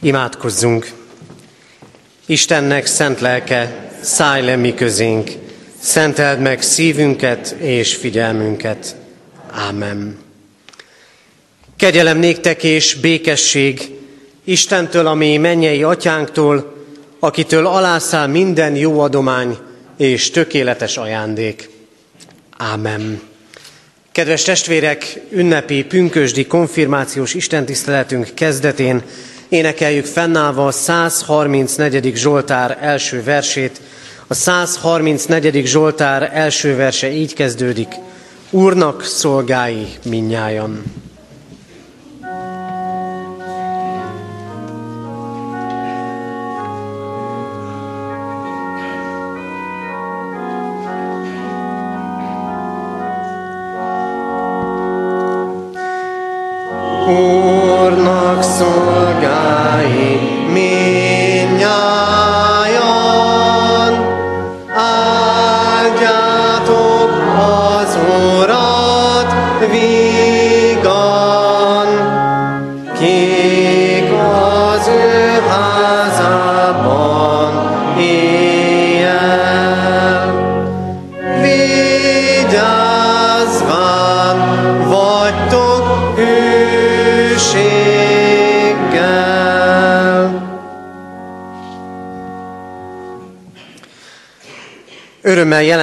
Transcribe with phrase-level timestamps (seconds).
[0.00, 0.92] Imádkozzunk!
[2.26, 5.30] Istennek szent lelke, szállj le mi közénk,
[5.80, 8.96] szenteld meg szívünket és figyelmünket.
[9.50, 10.18] Ámen.
[11.76, 13.90] Kegyelem néktek és békesség
[14.44, 16.76] Istentől, ami mennyei atyánktól,
[17.18, 19.58] akitől alászáll minden jó adomány
[19.96, 21.70] és tökéletes ajándék.
[22.56, 23.20] Ámen.
[24.12, 29.02] Kedves testvérek, ünnepi pünkösdi konfirmációs istentiszteletünk kezdetén
[29.48, 32.12] énekeljük fennállva a 134.
[32.16, 33.80] Zsoltár első versét.
[34.26, 35.66] A 134.
[35.66, 37.88] Zsoltár első verse így kezdődik.
[38.50, 40.82] Úrnak szolgái minnyájan.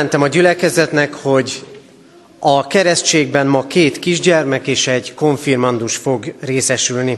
[0.05, 1.65] Jelentem a gyülekezetnek, hogy
[2.39, 7.17] a keresztségben ma két kisgyermek és egy konfirmandus fog részesülni.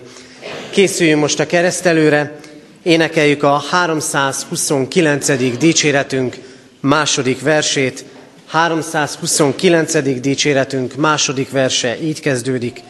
[0.70, 2.40] Készüljünk most a keresztelőre,
[2.84, 5.58] énekeljük a 329.
[5.58, 6.36] dicséretünk
[6.80, 8.06] második versét.
[8.48, 10.20] 329.
[10.20, 12.82] dicséretünk második verse így kezdődik.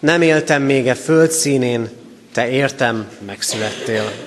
[0.00, 1.88] Nem éltem még e föld színén,
[2.32, 4.23] te értem, megszülettél.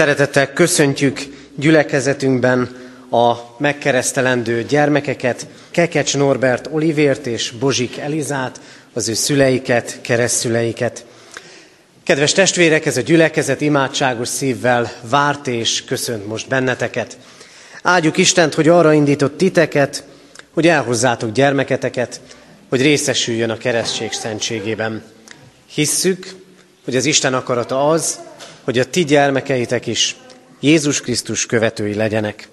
[0.00, 1.20] Szeretettel köszöntjük
[1.56, 2.76] gyülekezetünkben
[3.10, 8.60] a megkeresztelendő gyermekeket, Kekecs Norbert Olivért és Bozsik Elizát,
[8.92, 11.04] az ő szüleiket, keresztszüleiket.
[12.02, 17.18] Kedves testvérek, ez a gyülekezet imádságos szívvel várt és köszönt most benneteket.
[17.82, 20.04] Áldjuk Istent, hogy arra indított titeket,
[20.54, 22.20] hogy elhozzátok gyermeketeket,
[22.68, 25.02] hogy részesüljön a keresztség szentségében.
[25.74, 26.34] Hisszük,
[26.84, 28.18] hogy az Isten akarata az,
[28.64, 30.16] hogy a ti gyermekeitek is
[30.60, 32.48] Jézus Krisztus követői legyenek.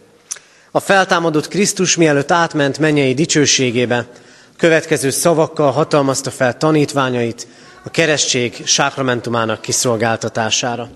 [0.71, 4.05] A feltámadott Krisztus mielőtt átment mennyei dicsőségébe,
[4.57, 7.47] következő szavakkal hatalmazta fel tanítványait
[7.83, 10.89] a keresztség sákramentumának kiszolgáltatására.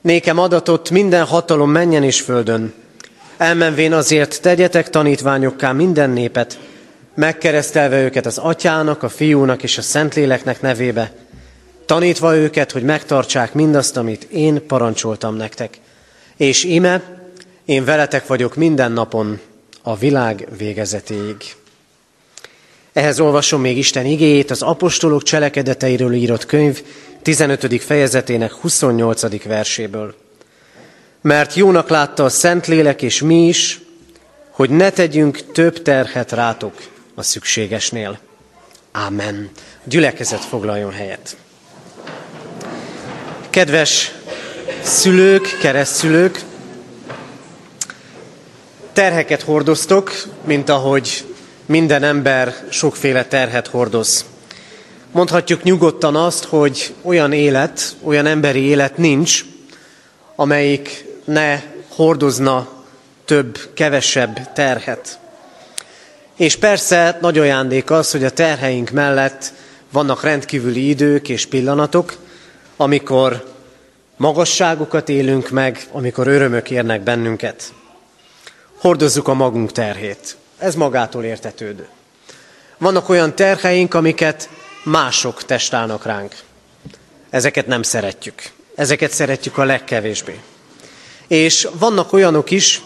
[0.00, 2.72] Nékem adatott minden hatalom menjen és földön.
[3.36, 6.58] Elmenvén azért tegyetek tanítványokká minden népet,
[7.14, 11.12] megkeresztelve őket az atyának, a fiúnak és a szentléleknek nevébe,
[11.86, 15.78] tanítva őket, hogy megtartsák mindazt, amit én parancsoltam nektek.
[16.36, 17.02] És ime,
[17.64, 19.40] én veletek vagyok minden napon
[19.82, 21.36] a világ végezetéig.
[22.92, 26.82] Ehhez olvasom még Isten igéjét, az apostolok cselekedeteiről írott könyv
[27.22, 27.82] 15.
[27.82, 29.44] fejezetének 28.
[29.44, 30.14] verséből.
[31.20, 33.80] Mert jónak látta a Szentlélek és mi is,
[34.50, 36.74] hogy ne tegyünk több terhet rátok
[37.14, 38.18] a szükségesnél.
[38.92, 39.50] Ámen.
[39.84, 41.36] Gyülekezet foglaljon helyet.
[43.54, 44.12] Kedves
[44.82, 46.40] szülők, keresztszülők,
[48.92, 50.12] terheket hordoztok,
[50.44, 51.24] mint ahogy
[51.66, 54.24] minden ember sokféle terhet hordoz.
[55.10, 59.44] Mondhatjuk nyugodtan azt, hogy olyan élet, olyan emberi élet nincs,
[60.36, 62.68] amelyik ne hordozna
[63.24, 65.18] több, kevesebb terhet.
[66.36, 69.52] És persze nagy ajándék az, hogy a terheink mellett
[69.92, 72.22] vannak rendkívüli idők és pillanatok,
[72.76, 73.52] amikor
[74.16, 77.72] magasságokat élünk meg, amikor örömök érnek bennünket.
[78.78, 80.36] Hordozzuk a magunk terhét.
[80.58, 81.88] Ez magától értetődő.
[82.78, 84.48] Vannak olyan terheink, amiket
[84.84, 86.34] mások testálnak ránk.
[87.30, 88.42] Ezeket nem szeretjük.
[88.74, 90.40] Ezeket szeretjük a legkevésbé.
[91.26, 92.82] És vannak olyanok is,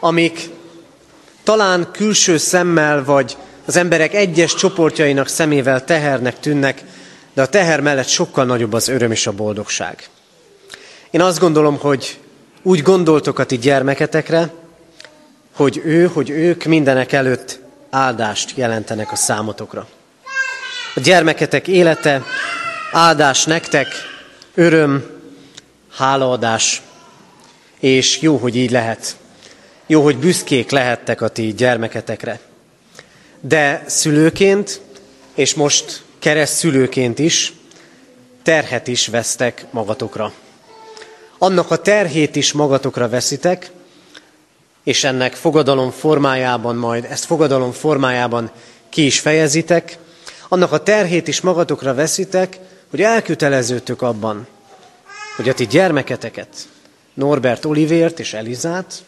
[0.00, 0.48] amik
[1.42, 6.82] talán külső szemmel, vagy az emberek egyes csoportjainak szemével tehernek tűnnek,
[7.36, 10.08] de a teher mellett sokkal nagyobb az öröm és a boldogság.
[11.10, 12.18] Én azt gondolom, hogy
[12.62, 14.52] úgy gondoltok a ti gyermeketekre,
[15.54, 17.60] hogy ő, hogy ők mindenek előtt
[17.90, 19.88] áldást jelentenek a számotokra.
[20.94, 22.22] A gyermeketek élete
[22.92, 23.86] áldás nektek,
[24.54, 25.04] öröm,
[25.92, 26.82] hálaadás,
[27.80, 29.16] és jó, hogy így lehet.
[29.86, 32.40] Jó, hogy büszkék lehettek a ti gyermeketekre.
[33.40, 34.80] De szülőként,
[35.34, 37.52] és most kereszt szülőként is,
[38.42, 40.32] terhet is vesztek magatokra.
[41.38, 43.70] Annak a terhét is magatokra veszitek,
[44.84, 48.50] és ennek fogadalom formájában majd, ezt fogadalom formájában
[48.88, 49.98] ki is fejezitek,
[50.48, 52.58] annak a terhét is magatokra veszitek,
[52.90, 54.46] hogy elkötelezőtök abban,
[55.36, 56.48] hogy a ti gyermeketeket,
[57.14, 59.04] Norbert Olivért és Elizát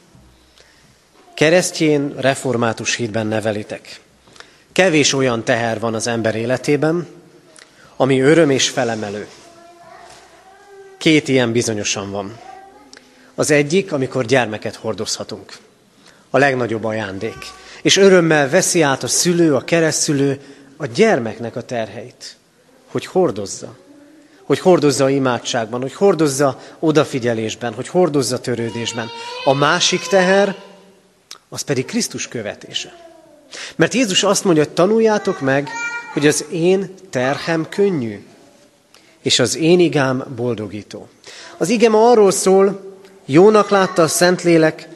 [1.34, 4.00] keresztjén református hídben nevelitek.
[4.78, 7.06] Kevés olyan teher van az ember életében,
[7.96, 9.28] ami öröm és felemelő.
[10.98, 12.38] Két ilyen bizonyosan van.
[13.34, 15.56] Az egyik, amikor gyermeket hordozhatunk.
[16.30, 17.36] A legnagyobb ajándék.
[17.82, 20.40] És örömmel veszi át a szülő, a keresztülő
[20.76, 22.36] a gyermeknek a terheit.
[22.86, 23.76] Hogy hordozza.
[24.42, 29.08] Hogy hordozza imádságban, hogy hordozza odafigyelésben, hogy hordozza törődésben.
[29.44, 30.56] A másik teher,
[31.48, 33.07] az pedig Krisztus követése.
[33.76, 35.68] Mert Jézus azt mondja, hogy tanuljátok meg,
[36.12, 38.22] hogy az én terhem könnyű,
[39.22, 41.08] és az én igám boldogító.
[41.56, 42.96] Az igem arról szól,
[43.26, 44.88] jónak látta a Szentlélek,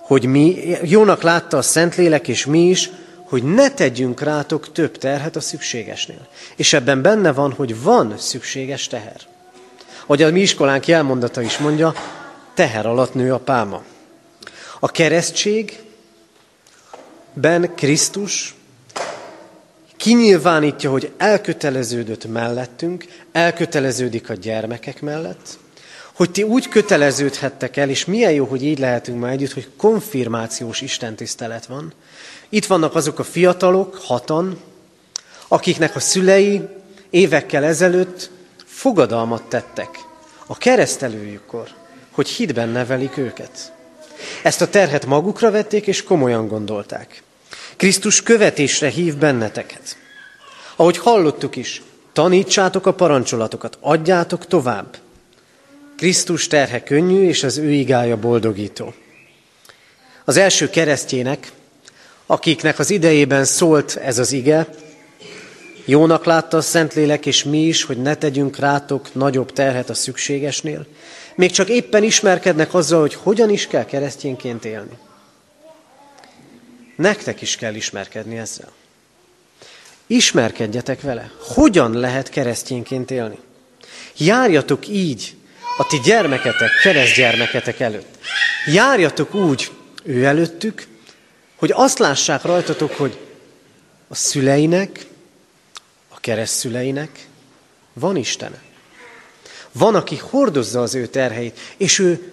[0.00, 2.90] hogy mi, jónak látta a Szentlélek és mi is,
[3.28, 6.28] hogy ne tegyünk rátok több terhet a szükségesnél.
[6.56, 9.20] És ebben benne van, hogy van szükséges teher.
[10.02, 11.94] Ahogy a mi iskolánk jelmondata is mondja,
[12.54, 13.82] teher alatt nő a pálma.
[14.80, 15.78] A keresztség
[17.32, 18.54] ben Krisztus
[19.96, 25.58] kinyilvánítja, hogy elköteleződött mellettünk, elköteleződik a gyermekek mellett,
[26.12, 30.80] hogy ti úgy köteleződhettek el, és milyen jó, hogy így lehetünk már együtt, hogy konfirmációs
[30.80, 31.92] istentisztelet van.
[32.48, 34.60] Itt vannak azok a fiatalok, hatan,
[35.48, 36.68] akiknek a szülei
[37.10, 38.30] évekkel ezelőtt
[38.64, 39.98] fogadalmat tettek
[40.46, 41.68] a keresztelőjükkor,
[42.10, 43.72] hogy hitben nevelik őket.
[44.42, 47.22] Ezt a terhet magukra vették, és komolyan gondolták.
[47.76, 49.96] Krisztus követésre hív benneteket.
[50.76, 51.82] Ahogy hallottuk is,
[52.12, 54.96] tanítsátok a parancsolatokat, adjátok tovább.
[55.96, 58.94] Krisztus terhe könnyű, és az ő igája boldogító.
[60.24, 61.52] Az első keresztjének,
[62.26, 64.68] akiknek az idejében szólt ez az ige,
[65.84, 70.86] jónak látta a Szentlélek, és mi is, hogy ne tegyünk rátok nagyobb terhet a szükségesnél.
[71.40, 74.98] Még csak éppen ismerkednek azzal, hogy hogyan is kell keresztényként élni.
[76.96, 78.72] Nektek is kell ismerkedni ezzel.
[80.06, 81.30] Ismerkedjetek vele.
[81.40, 83.38] Hogyan lehet keresztényként élni?
[84.16, 85.36] Járjatok így
[85.78, 88.18] a ti gyermeketek, keresztgyermeketek előtt.
[88.66, 89.70] Járjatok úgy
[90.02, 90.86] ő előttük,
[91.56, 93.18] hogy azt lássák rajtatok, hogy
[94.08, 95.06] a szüleinek,
[96.08, 97.26] a keresztszüleinek
[97.92, 98.68] van Istene.
[99.72, 102.32] Van, aki hordozza az ő terheit, és ő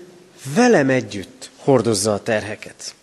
[0.56, 2.96] velem együtt hordozza a terheket.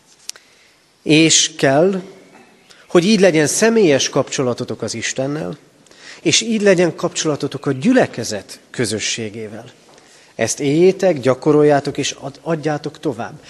[1.03, 2.03] És kell,
[2.88, 5.57] hogy így legyen személyes kapcsolatotok az Istennel,
[6.23, 9.64] és így legyen kapcsolatotok a gyülekezet közösségével.
[10.35, 13.41] Ezt éljétek, gyakoroljátok és adjátok tovább.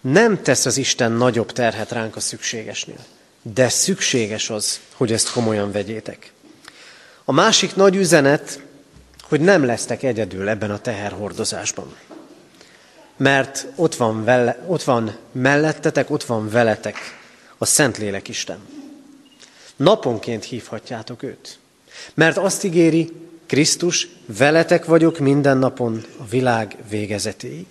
[0.00, 3.04] Nem tesz az Isten nagyobb terhet ránk a szükségesnél,
[3.42, 6.32] de szükséges az, hogy ezt komolyan vegyétek.
[7.24, 8.60] A másik nagy üzenet,
[9.28, 11.94] hogy nem lesztek egyedül ebben a teherhordozásban
[13.16, 16.96] mert ott van, vele, ott van mellettetek, ott van veletek
[17.58, 18.58] a Szentlélek Isten.
[19.76, 21.58] Naponként hívhatjátok őt.
[22.14, 23.12] Mert azt ígéri,
[23.46, 27.66] Krisztus, veletek vagyok minden napon a világ végezetéig.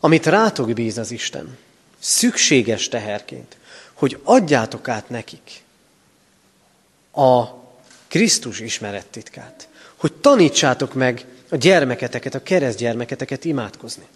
[0.00, 1.58] Amit rátok bíz az Isten,
[1.98, 3.56] szükséges teherként,
[3.92, 5.62] hogy adjátok át nekik
[7.12, 7.44] a
[8.08, 14.06] Krisztus ismerettitkát, hogy tanítsátok meg a gyermeketeket, a keresztgyermeketeket imádkozni.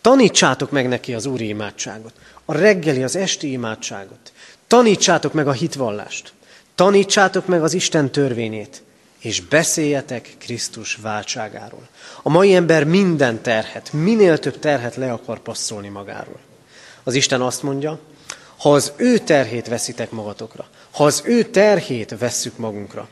[0.00, 2.12] Tanítsátok meg neki az úri imádságot,
[2.44, 4.32] a reggeli, az esti imádságot.
[4.66, 6.32] Tanítsátok meg a hitvallást.
[6.74, 8.82] Tanítsátok meg az Isten törvényét,
[9.18, 11.88] és beszéljetek Krisztus váltságáról.
[12.22, 16.38] A mai ember minden terhet, minél több terhet le akar passzolni magáról.
[17.02, 17.98] Az Isten azt mondja,
[18.56, 23.08] ha az ő terhét veszitek magatokra, ha az ő terhét vesszük magunkra,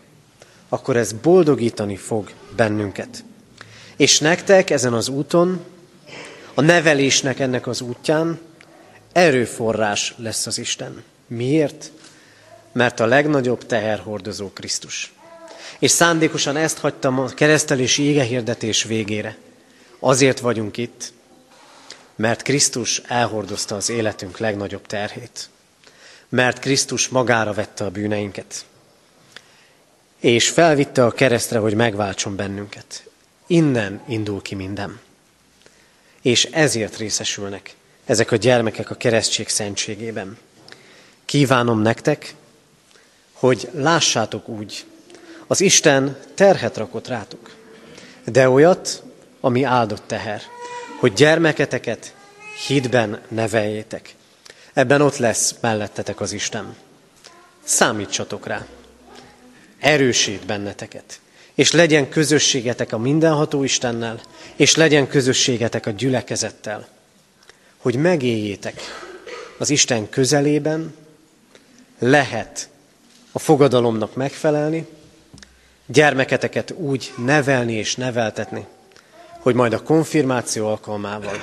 [0.72, 3.24] akkor ez boldogítani fog bennünket.
[3.96, 5.64] És nektek ezen az úton,
[6.54, 8.40] a nevelésnek ennek az útján
[9.12, 11.02] erőforrás lesz az Isten.
[11.26, 11.90] Miért?
[12.72, 15.12] Mert a legnagyobb teherhordozó Krisztus.
[15.78, 19.36] És szándékosan ezt hagytam a keresztelési égehirdetés végére.
[19.98, 21.12] Azért vagyunk itt,
[22.16, 25.48] mert Krisztus elhordozta az életünk legnagyobb terhét.
[26.28, 28.64] Mert Krisztus magára vette a bűneinket.
[30.20, 33.04] És felvitte a keresztre, hogy megváltson bennünket.
[33.46, 35.00] Innen indul ki minden.
[36.22, 37.74] És ezért részesülnek
[38.10, 40.38] ezek a gyermekek a keresztség szentségében.
[41.24, 42.34] Kívánom nektek,
[43.32, 44.84] hogy lássátok úgy,
[45.46, 47.54] az Isten terhet rakott rátok,
[48.24, 49.02] de olyat,
[49.40, 50.42] ami áldott teher,
[50.98, 52.14] hogy gyermeketeket
[52.66, 54.14] hitben neveljétek.
[54.72, 56.76] Ebben ott lesz mellettetek az Isten.
[57.64, 58.66] Számítsatok rá.
[59.80, 61.20] Erősít benneteket.
[61.54, 64.20] És legyen közösségetek a mindenható Istennel,
[64.56, 66.88] és legyen közösségetek a gyülekezettel,
[67.76, 68.80] hogy megéljétek
[69.58, 70.94] az Isten közelében,
[71.98, 72.68] lehet
[73.32, 74.86] a fogadalomnak megfelelni,
[75.86, 78.66] gyermeketeket úgy nevelni és neveltetni,
[79.38, 81.42] hogy majd a konfirmáció alkalmával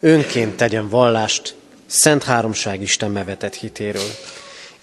[0.00, 1.54] önként tegyen vallást
[1.86, 4.10] Szent Háromság Isten bevetett hitéről.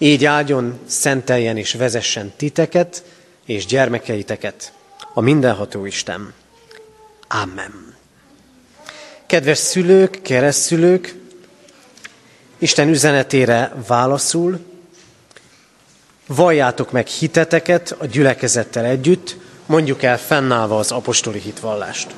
[0.02, 3.04] Így áldjon, szenteljen és vezessen titeket
[3.46, 4.72] és gyermekeiteket
[5.14, 6.32] a mindenható Isten.
[7.28, 7.94] Amen.
[9.26, 11.14] Kedves szülők, keresztszülők,
[12.58, 14.58] Isten üzenetére válaszul,
[16.26, 22.14] valljátok meg hiteteket a gyülekezettel együtt, mondjuk el fennállva az apostoli hitvallást.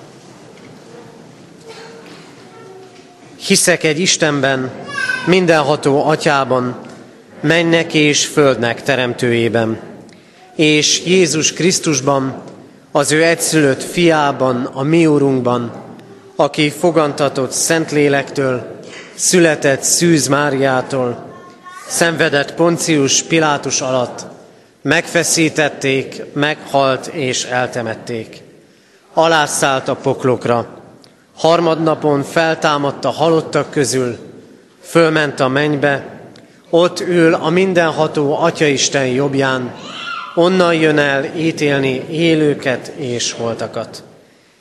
[3.36, 4.70] Hiszek egy Istenben,
[5.26, 6.90] mindenható atyában,
[7.42, 9.80] mennek és földnek teremtőjében,
[10.56, 12.42] és Jézus Krisztusban,
[12.92, 15.72] az ő egyszülött fiában, a mi úrunkban,
[16.37, 18.80] aki fogantatott Szentlélektől,
[19.14, 21.30] született Szűz Máriától,
[21.88, 24.26] szenvedett Poncius Pilátus alatt,
[24.82, 28.42] megfeszítették, meghalt és eltemették.
[29.14, 30.68] Alászállt a poklokra,
[31.37, 34.18] harmadnapon feltámadt a halottak közül,
[34.82, 36.22] fölment a mennybe,
[36.75, 39.75] ott ül a mindenható Atyaisten jobbján,
[40.35, 44.02] onnan jön el ítélni élőket és holtakat.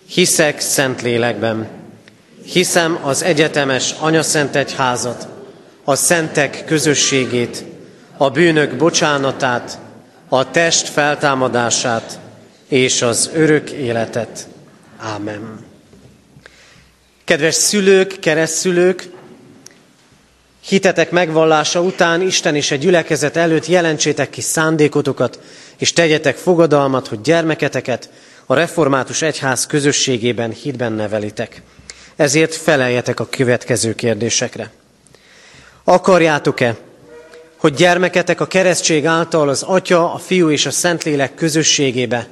[0.07, 1.67] Hiszek szent lélekben,
[2.45, 5.27] hiszem az egyetemes anyaszent egyházat,
[5.83, 7.63] a szentek közösségét,
[8.17, 9.79] a bűnök bocsánatát,
[10.29, 12.19] a test feltámadását
[12.67, 14.47] és az örök életet.
[14.97, 15.65] Ámen.
[17.23, 19.09] Kedves szülők, keresztszülők,
[20.65, 25.39] hitetek megvallása után Isten és egy gyülekezet előtt jelentsétek ki szándékotokat,
[25.77, 28.09] és tegyetek fogadalmat, hogy gyermeketeket
[28.45, 31.61] a református egyház közösségében hitben nevelitek.
[32.15, 34.71] Ezért feleljetek a következő kérdésekre.
[35.83, 36.75] Akarjátok-e,
[37.57, 42.27] hogy gyermeketek a keresztség által az Atya, a Fiú és a Szentlélek közösségébe,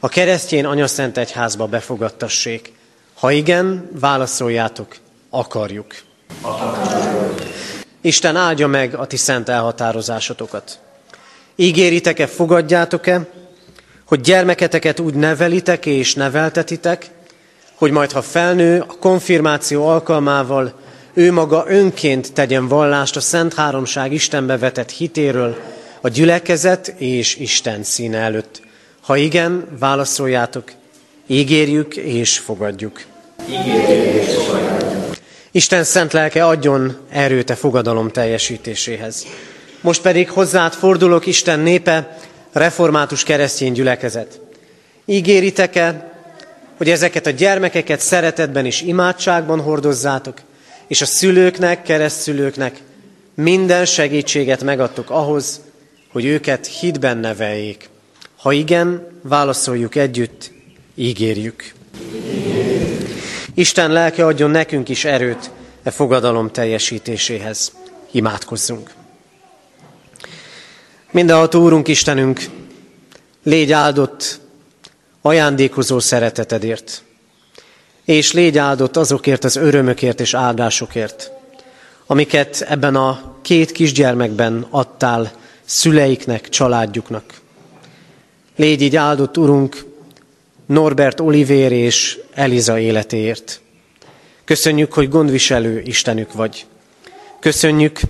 [0.00, 2.72] a keresztjén anyaszent egyházba befogadtassék?
[3.14, 4.96] Ha igen, válaszoljátok,
[5.30, 5.94] akarjuk.
[6.40, 7.71] akarjuk.
[8.02, 10.78] Isten áldja meg a ti szent elhatározásotokat.
[11.56, 13.28] Ígéritek-e, fogadjátok-e,
[14.04, 17.10] hogy gyermeketeket úgy nevelitek és neveltetitek,
[17.74, 20.80] hogy majd ha felnő, a konfirmáció alkalmával
[21.14, 25.56] ő maga önként tegyen vallást a Szent Háromság Istenbe vetett hitéről,
[26.00, 28.62] a gyülekezet és Isten színe előtt.
[29.00, 30.72] Ha igen, válaszoljátok,
[31.26, 33.00] ígérjük és fogadjuk.
[33.48, 34.81] Ígérjük és fogadjuk.
[35.54, 39.26] Isten szent lelke adjon erőt a fogadalom teljesítéséhez.
[39.80, 42.18] Most pedig hozzád fordulok, Isten népe,
[42.52, 44.40] református keresztény gyülekezet.
[45.04, 46.12] Ígéritek-e,
[46.76, 50.40] hogy ezeket a gyermekeket szeretetben és imádságban hordozzátok,
[50.86, 52.80] és a szülőknek, keresztszülőknek
[53.34, 55.60] minden segítséget megadtok ahhoz,
[56.12, 57.88] hogy őket hitben neveljék.
[58.36, 60.50] Ha igen, válaszoljuk együtt,
[60.94, 61.72] ígérjük.
[62.24, 62.91] ígérjük.
[63.54, 65.50] Isten lelke adjon nekünk is erőt
[65.82, 67.72] e fogadalom teljesítéséhez.
[68.10, 68.90] Imádkozzunk.
[71.10, 72.40] Mindenható Úrunk Istenünk,
[73.42, 74.40] légy áldott
[75.22, 77.02] ajándékozó szeretetedért.
[78.04, 81.30] És légy áldott azokért az örömökért és áldásokért,
[82.06, 85.32] amiket ebben a két kisgyermekben adtál
[85.64, 87.24] szüleiknek, családjuknak.
[88.56, 89.84] Légy így áldott, Urunk,
[90.72, 93.60] Norbert Olivér és Eliza életéért.
[94.44, 96.66] Köszönjük, hogy gondviselő Istenük vagy.
[97.40, 98.00] Köszönjük,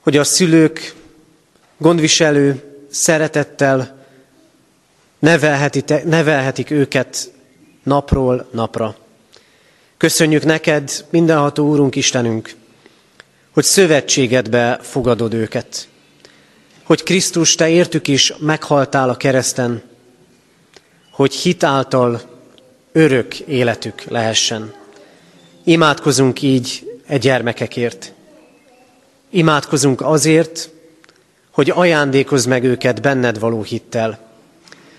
[0.00, 0.94] hogy a szülők
[1.78, 4.04] gondviselő szeretettel
[6.04, 7.32] nevelhetik őket
[7.82, 8.96] napról napra.
[9.96, 12.54] Köszönjük neked, mindenható Úrunk Istenünk,
[13.52, 15.88] hogy szövetségedbe fogadod őket,
[16.82, 19.90] hogy Krisztus, te értük is meghaltál a kereszten,
[21.22, 22.20] hogy hitáltal
[22.92, 24.74] örök életük lehessen.
[25.64, 28.12] Imádkozunk így e gyermekekért.
[29.30, 30.70] Imádkozunk azért,
[31.50, 34.18] hogy ajándékozz meg őket benned való hittel.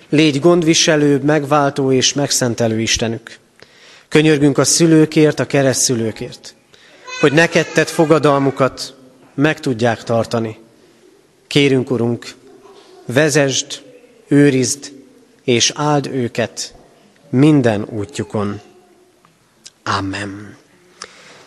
[0.09, 3.37] Légy gondviselő, megváltó és megszentelő Istenük.
[4.07, 6.55] Könyörgünk a szülőkért, a keresztszülőkért,
[7.21, 8.95] hogy neked tett fogadalmukat
[9.33, 10.57] meg tudják tartani.
[11.47, 12.33] Kérünk, Urunk,
[13.05, 13.81] vezesd,
[14.27, 14.92] őrizd
[15.43, 16.73] és áld őket
[17.29, 18.61] minden útjukon.
[19.97, 20.55] Amen.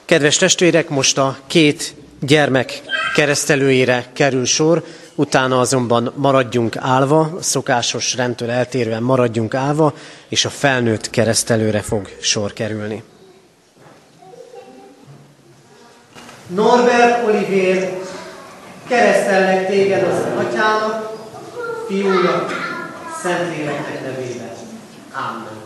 [0.04, 2.82] Kedves testvérek, most a két gyermek
[3.14, 4.84] keresztelőjére kerül sor,
[5.14, 9.94] utána azonban maradjunk állva, szokásos rendtől eltérően maradjunk állva,
[10.28, 13.02] és a felnőtt keresztelőre fog sor kerülni.
[16.46, 17.98] Norbert Olivér,
[18.88, 21.12] keresztellek téged az atyának,
[21.88, 22.65] fiúnak,
[23.22, 24.56] Szentléleknek nevében.
[25.12, 25.64] Amen.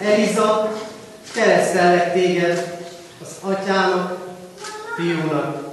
[0.00, 0.72] Eliza,
[1.34, 2.86] keresztellek téged
[3.20, 4.18] az atyának,
[4.96, 5.66] fiúnak,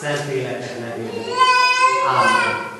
[0.00, 1.24] Szentléleknek nevében.
[2.08, 2.71] Amen.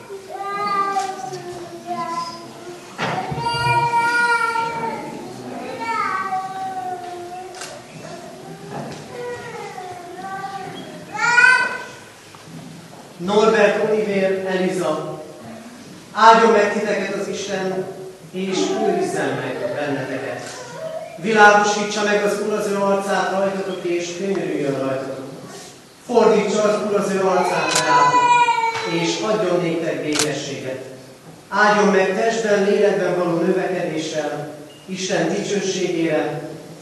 [13.24, 15.22] Norbert Oliver Eliza,
[16.12, 17.84] áldjon meg titeket az Isten,
[18.32, 20.40] és őrizzen meg benneteket.
[21.16, 25.26] Világosítsa meg az Úr az ő arcát rajtatok, és könyörüljön rajtatok.
[26.06, 28.20] Fordítsa az Úr az ő arcát rátok,
[29.02, 30.84] és adjon néktek békességet.
[31.48, 34.50] Áldjon meg testben, lélekben való növekedéssel,
[34.86, 36.40] Isten dicsőségére,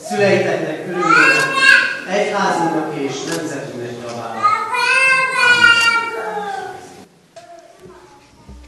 [0.09, 1.45] szüleiteknek örülményre,
[2.11, 4.50] egyházunknak és nemzetünknek javára.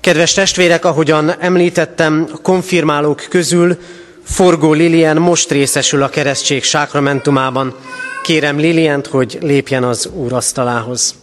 [0.03, 3.79] Kedves testvérek, ahogyan említettem, konfirmálók közül
[4.25, 7.77] Forgó Lilian most részesül a keresztség sákramentumában.
[8.23, 11.15] Kérem Liliant, hogy lépjen az Úr asztalához.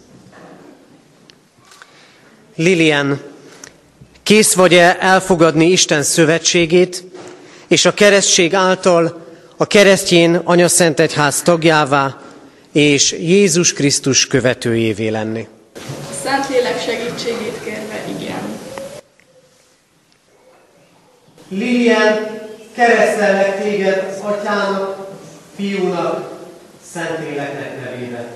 [2.56, 3.22] Lilian,
[4.24, 7.04] kész vagy-e elfogadni Isten szövetségét,
[7.68, 9.26] és a keresztség által
[9.58, 12.22] a keresztjén Anyaszent Egyház tagjává
[12.72, 15.48] és Jézus Krisztus követőjévé lenni?
[16.24, 18.58] Szentlélek segítségét kérve, igen.
[21.50, 22.28] Lilian,
[22.76, 25.08] keresztellek téged az atyának,
[25.56, 26.38] fiúnak,
[26.94, 28.28] Szentléleknek nevében.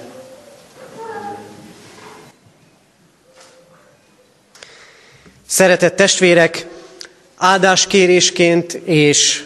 [5.47, 6.65] Szeretett testvérek,
[7.38, 9.43] áldáskérésként és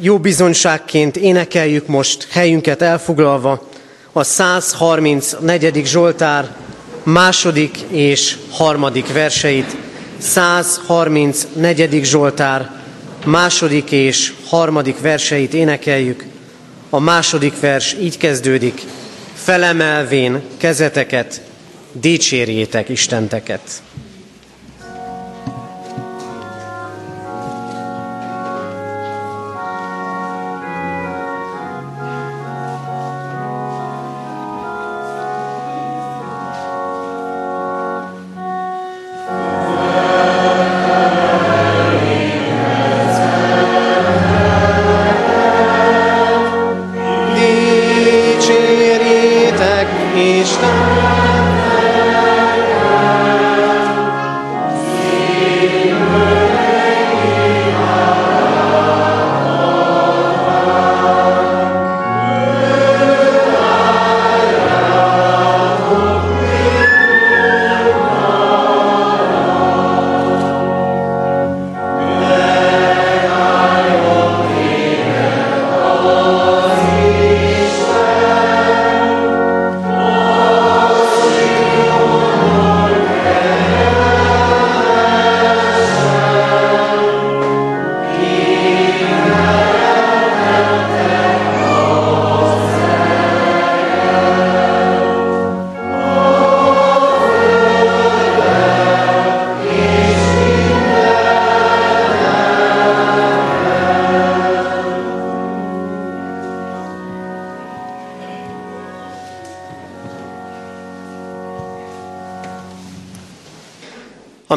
[0.00, 3.68] jó bizonyságként énekeljük most helyünket elfoglalva
[4.12, 5.86] a 134.
[5.86, 6.56] Zsoltár
[7.02, 9.76] második és harmadik verseit.
[10.18, 12.04] 134.
[12.04, 12.77] Zsoltár
[13.28, 16.24] második és harmadik verseit énekeljük.
[16.90, 18.82] A második vers így kezdődik.
[19.34, 21.40] Felemelvén kezeteket,
[21.92, 23.82] dicsérjétek Istenteket.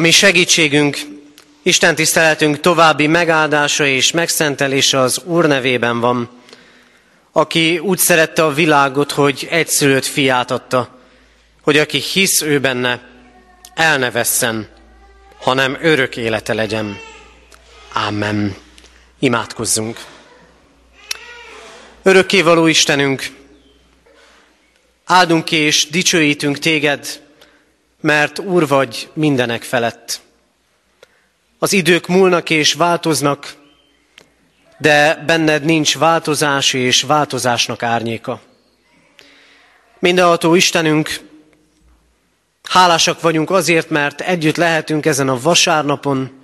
[0.02, 0.98] A mi segítségünk,
[1.62, 6.30] Isten tiszteletünk további megáldása és megszentelése az Úr nevében van,
[7.32, 10.98] aki úgy szerette a világot, hogy egyszülött fiát adta,
[11.60, 13.08] hogy aki hisz ő benne,
[13.74, 14.68] el ne vesszen,
[15.40, 16.98] hanem örök élete legyen.
[18.06, 18.56] Amen.
[19.18, 20.00] Imádkozzunk.
[22.02, 23.26] Örökkévaló Istenünk,
[25.04, 27.22] áldunk és dicsőítünk téged,
[28.02, 30.20] mert Úr vagy mindenek felett.
[31.58, 33.54] Az idők múlnak és változnak,
[34.78, 38.40] de benned nincs változás és változásnak árnyéka.
[39.98, 41.20] Mindenható Istenünk,
[42.62, 46.42] hálásak vagyunk azért, mert együtt lehetünk ezen a vasárnapon,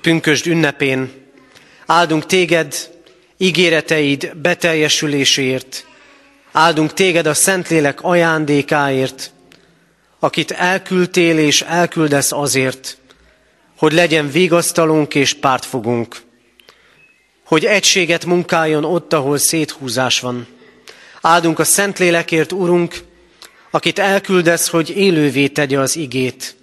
[0.00, 1.12] pünkösd ünnepén.
[1.86, 2.74] Áldunk téged
[3.36, 5.86] ígéreteid beteljesüléséért,
[6.52, 9.33] áldunk téged a Szentlélek ajándékáért,
[10.24, 12.98] akit elküldtél és elküldesz azért,
[13.76, 16.22] hogy legyen vigasztalunk és pártfogunk,
[17.44, 20.46] hogy egységet munkáljon ott, ahol széthúzás van.
[21.20, 23.04] Áldunk a Szentlélekért, Urunk,
[23.70, 26.56] akit elküldesz, hogy élővé tegye az igét,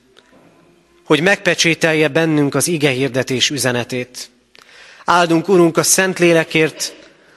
[1.05, 4.29] hogy megpecsételje bennünk az ige hirdetés üzenetét.
[5.05, 6.95] Áldunk, Urunk, a Szentlélekért,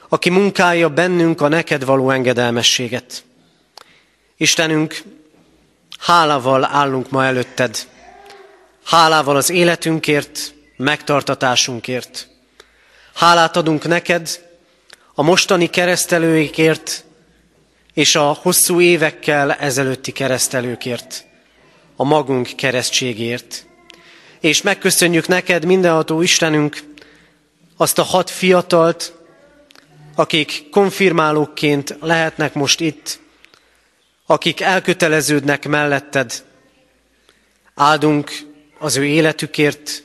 [0.08, 3.24] aki munkálja bennünk a neked való engedelmességet.
[4.37, 5.02] Istenünk,
[6.04, 7.78] hálával állunk ma előtted.
[8.84, 12.28] Hálával az életünkért, megtartatásunkért.
[13.14, 14.40] Hálát adunk neked
[15.14, 17.04] a mostani keresztelőikért
[17.94, 21.24] és a hosszú évekkel ezelőtti keresztelőkért,
[21.96, 23.66] a magunk keresztségért.
[24.40, 26.78] És megköszönjük neked, mindenható Istenünk,
[27.76, 29.12] azt a hat fiatalt,
[30.14, 33.22] akik konfirmálóként lehetnek most itt,
[34.26, 36.44] akik elköteleződnek melletted.
[37.74, 38.30] Áldunk
[38.78, 40.04] az ő életükért,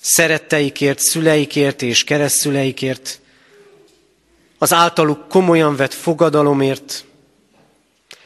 [0.00, 3.20] szeretteikért, szüleikért és keresztszüleikért,
[4.58, 7.04] az általuk komolyan vett fogadalomért,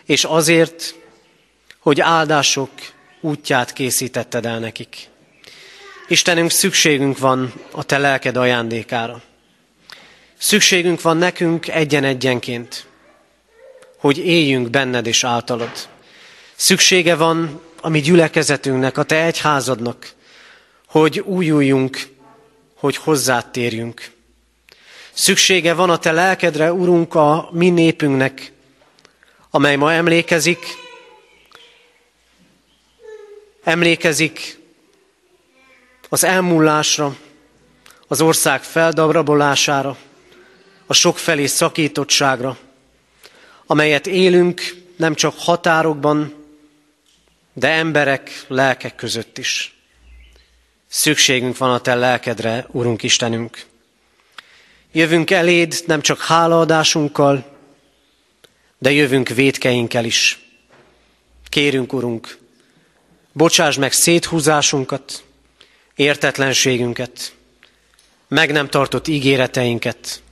[0.05, 0.95] és azért,
[1.79, 2.71] hogy áldások
[3.21, 5.09] útját készítetted el nekik.
[6.09, 9.23] Istenünk, szükségünk van a Te lelked ajándékára.
[10.39, 12.87] Szükségünk van nekünk egyen-egyenként,
[14.07, 15.89] hogy éljünk benned és általad.
[16.55, 20.13] Szüksége van a mi gyülekezetünknek, a Te egyházadnak,
[20.87, 22.09] hogy újuljunk,
[22.75, 24.11] hogy hozzád térjünk.
[25.13, 28.53] Szüksége van a Te lelkedre, Urunk, a mi népünknek,
[29.51, 30.67] amely ma emlékezik,
[33.65, 34.59] emlékezik
[36.09, 37.17] az elmúlásra,
[38.09, 39.97] az ország feldarabolására,
[40.87, 42.59] a sokfelé szakítottságra,
[43.67, 46.35] amelyet élünk nem csak határokban,
[47.53, 49.75] de emberek, lelkek között is.
[50.89, 53.65] Szükségünk van a Te lelkedre, Urunk Istenünk.
[54.93, 57.57] Jövünk eléd nem csak hálaadásunkkal,
[58.79, 60.41] de jövünk védkeinkkel is.
[61.49, 62.39] Kérünk, Urunk,
[63.33, 65.25] bocsáss meg széthúzásunkat,
[65.95, 67.35] értetlenségünket,
[68.29, 70.23] meg nem tartott ígéreteinket.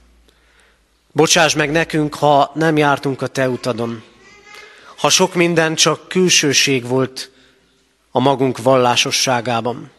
[1.15, 4.03] Bocsáss meg nekünk, ha nem jártunk a Te utadon,
[4.97, 7.31] ha sok minden csak külsőség volt
[8.11, 9.91] a magunk vallásosságában.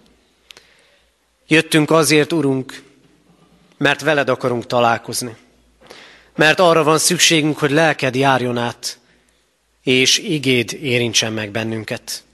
[1.46, 2.82] Jöttünk azért, Urunk,
[3.76, 5.36] mert veled akarunk találkozni.
[6.34, 8.98] Mert arra van szükségünk, hogy lelked járjon át,
[9.82, 12.24] és igéd érintsen meg bennünket.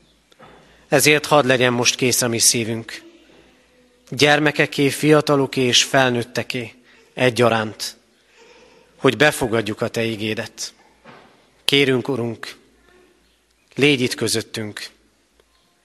[0.89, 3.03] Ezért hadd legyen most kész a mi szívünk
[4.09, 6.73] gyermekeké, fiataloké és felnőtteké
[7.15, 7.97] egyaránt,
[9.03, 10.75] hogy befogadjuk a Te igédet.
[11.65, 12.57] Kérünk, Urunk,
[13.75, 14.89] légy itt közöttünk,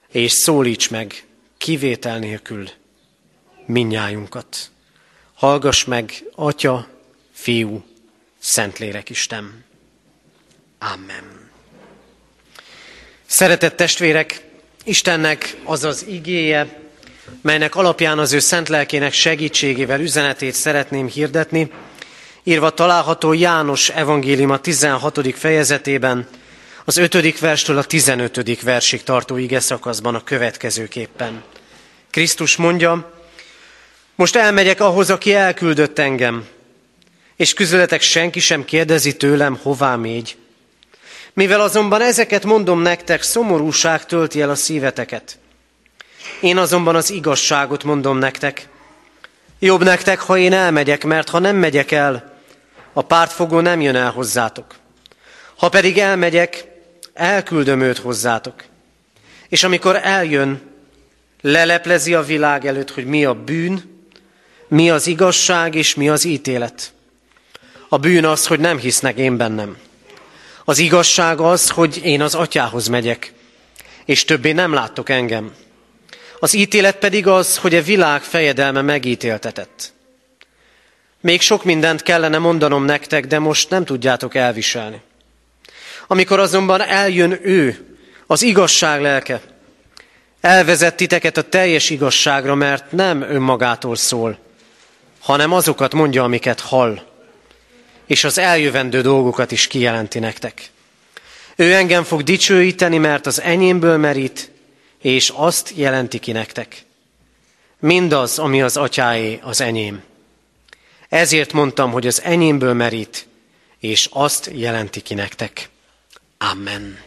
[0.08, 1.24] és szólíts meg
[1.56, 2.68] kivétel nélkül
[3.66, 4.70] minnyájunkat.
[5.34, 6.88] Hallgass meg, Atya,
[7.32, 7.84] Fiú,
[8.38, 9.64] Szentlélek Isten.
[10.78, 11.50] Amen.
[13.26, 14.44] Szeretett testvérek,
[14.84, 16.80] Istennek az az igéje,
[17.40, 21.70] melynek alapján az ő szent lelkének segítségével üzenetét szeretném hirdetni,
[22.48, 25.34] írva található János evangélium a 16.
[25.34, 26.26] fejezetében,
[26.84, 27.38] az 5.
[27.38, 28.62] verstől a 15.
[28.62, 31.42] versig tartó ige szakaszban a következőképpen.
[32.10, 33.12] Krisztus mondja,
[34.14, 36.46] most elmegyek ahhoz, aki elküldött engem,
[37.36, 40.36] és közületek senki sem kérdezi tőlem, hová mégy.
[41.32, 45.38] Mivel azonban ezeket mondom nektek, szomorúság tölti el a szíveteket.
[46.40, 48.68] Én azonban az igazságot mondom nektek.
[49.58, 52.36] Jobb nektek, ha én elmegyek, mert ha nem megyek el,
[52.98, 54.74] a pártfogó nem jön el hozzátok.
[55.56, 56.64] Ha pedig elmegyek,
[57.12, 58.64] elküldöm őt hozzátok.
[59.48, 60.60] És amikor eljön,
[61.40, 64.04] Leleplezi a világ előtt, hogy mi a bűn,
[64.68, 66.92] mi az igazság és mi az ítélet.
[67.88, 69.76] A bűn az, hogy nem hisznek én bennem.
[70.64, 73.32] Az igazság az, hogy én az atyához megyek,
[74.04, 75.52] és többé nem láttok engem.
[76.38, 79.96] Az ítélet pedig az, hogy a világ fejedelme megítéltetett.
[81.20, 85.00] Még sok mindent kellene mondanom nektek, de most nem tudjátok elviselni.
[86.06, 87.86] Amikor azonban eljön ő,
[88.26, 89.40] az igazság lelke,
[90.40, 94.38] elvezet titeket a teljes igazságra, mert nem önmagától szól,
[95.20, 97.00] hanem azokat mondja, amiket hall,
[98.06, 100.70] és az eljövendő dolgokat is kijelenti nektek.
[101.56, 104.50] Ő engem fog dicsőíteni, mert az enyémből merít,
[105.02, 106.84] és azt jelenti ki nektek.
[107.78, 110.02] Mindaz, ami az atyáé, az enyém.
[111.08, 113.26] Ezért mondtam, hogy az enyémből merít,
[113.80, 115.68] és azt jelenti ki nektek.
[116.38, 116.98] Amen.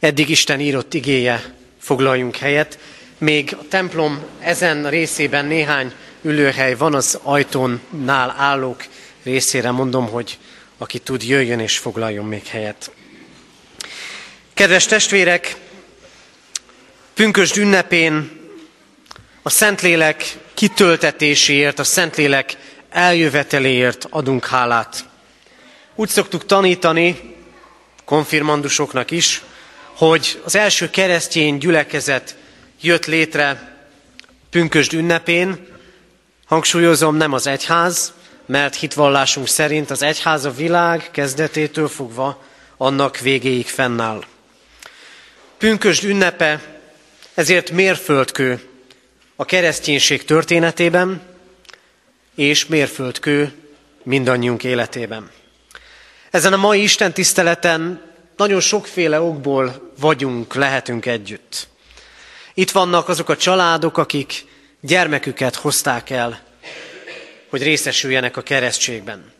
[0.00, 2.78] Eddig Isten írott igéje, foglaljunk helyet.
[3.18, 8.84] Még a templom ezen részében néhány ülőhely van az ajtónál állók
[9.22, 9.70] részére.
[9.70, 10.38] Mondom, hogy
[10.78, 12.90] aki tud, jöjjön és foglaljon még helyet.
[14.54, 15.56] Kedves testvérek,
[17.14, 18.40] pünkösd ünnepén
[19.42, 22.56] a Szentlélek kitöltetéséért, a Szentlélek
[22.94, 25.04] eljöveteléért adunk hálát.
[25.94, 27.34] Úgy szoktuk tanítani,
[28.04, 29.42] konfirmandusoknak is,
[29.94, 32.36] hogy az első keresztény gyülekezet
[32.80, 33.76] jött létre
[34.50, 35.66] pünkösd ünnepén,
[36.46, 38.12] hangsúlyozom, nem az egyház,
[38.46, 42.42] mert hitvallásunk szerint az egyház a világ kezdetétől fogva
[42.76, 44.24] annak végéig fennáll.
[45.58, 46.62] Pünkösd ünnepe
[47.34, 48.68] ezért mérföldkő
[49.36, 51.33] a kereszténység történetében,
[52.34, 53.52] és mérföldkő
[54.02, 55.30] mindannyiunk életében.
[56.30, 58.02] Ezen a mai Isten tiszteleten
[58.36, 61.68] nagyon sokféle okból vagyunk, lehetünk együtt.
[62.54, 64.44] Itt vannak azok a családok, akik
[64.80, 66.40] gyermeküket hozták el,
[67.50, 69.32] hogy részesüljenek a keresztségben.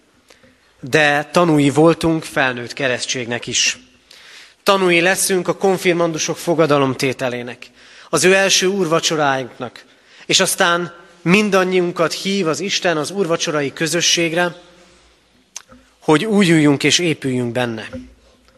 [0.81, 3.79] De tanúi voltunk felnőtt keresztségnek is.
[4.63, 7.67] Tanúi leszünk a konfirmandusok fogadalomtételének,
[8.11, 9.85] az ő első úrvacsoráinknak,
[10.27, 14.55] és aztán mindannyiunkat hív az Isten az úrvacsorai közösségre,
[15.99, 17.89] hogy újuljunk és épüljünk benne.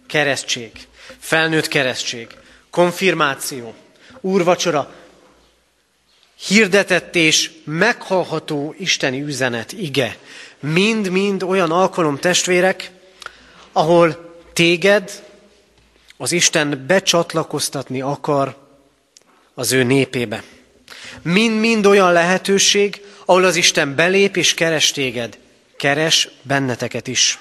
[0.07, 0.71] Keresztség,
[1.19, 2.27] felnőtt keresztség,
[2.71, 3.75] konfirmáció,
[4.21, 4.95] úrvacsora,
[6.47, 10.17] hirdetett és meghallható isteni üzenet, ige,
[10.61, 12.91] mind-mind olyan alkalom testvérek,
[13.73, 15.25] ahol téged
[16.17, 18.57] az Isten becsatlakoztatni akar
[19.55, 20.43] az ő népébe.
[21.23, 25.39] Mind-mind olyan lehetőség, ahol az Isten belép és keres téged,
[25.77, 27.39] keres benneteket is.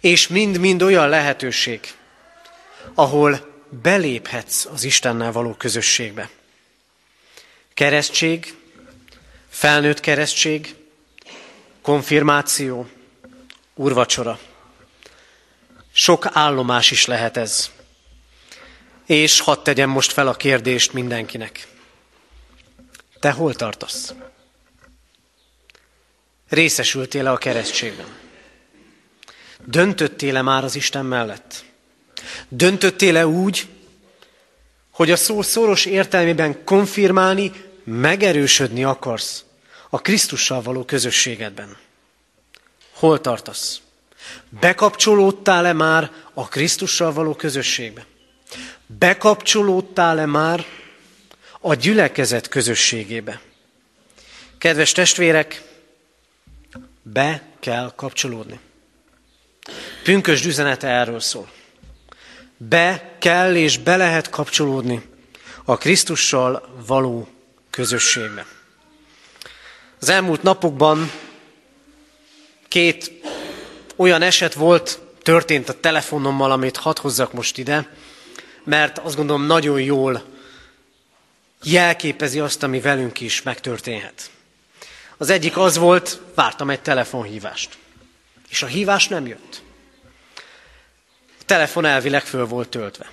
[0.00, 1.80] És mind-mind olyan lehetőség,
[2.94, 6.28] ahol beléphetsz az Istennel való közösségbe.
[7.74, 8.54] Keresztség,
[9.48, 10.74] felnőtt keresztség,
[11.82, 12.88] konfirmáció,
[13.74, 14.38] urvacsora.
[15.92, 17.70] Sok állomás is lehet ez.
[19.06, 21.66] És hadd tegyem most fel a kérdést mindenkinek.
[23.24, 24.14] Te hol tartasz?
[26.48, 28.06] Részesültél-e a keresztségben?
[29.64, 31.64] Döntöttél-e már az Isten mellett?
[32.48, 33.68] Döntöttél-e úgy,
[34.90, 37.52] hogy a szó szoros értelmében konfirmálni,
[37.84, 39.44] megerősödni akarsz
[39.90, 41.76] a Krisztussal való közösségedben?
[42.92, 43.80] Hol tartasz?
[44.60, 48.06] Bekapcsolódtál-e már a Krisztussal való közösségbe?
[48.86, 50.64] Bekapcsolódtál-e már
[51.66, 53.40] a gyülekezet közösségébe?
[54.58, 55.62] Kedves testvérek,
[57.02, 58.58] be kell kapcsolódni.
[60.02, 61.48] Pünkös üzenete erről szól.
[62.56, 65.02] Be kell és be lehet kapcsolódni
[65.64, 67.28] a Krisztussal való
[67.70, 68.46] közösségbe.
[70.00, 71.10] Az elmúlt napokban
[72.68, 73.12] két
[73.96, 77.94] olyan eset volt, történt a telefonommal, amit hadd hozzak most ide,
[78.64, 80.32] mert azt gondolom nagyon jól
[81.64, 84.30] jelképezi azt, ami velünk is megtörténhet.
[85.16, 87.78] Az egyik az volt, vártam egy telefonhívást.
[88.48, 89.62] És a hívás nem jött.
[91.40, 93.10] A telefon elvileg föl volt töltve.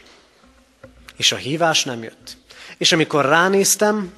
[1.16, 2.38] És a hívás nem jött.
[2.78, 4.14] És amikor ránéztem,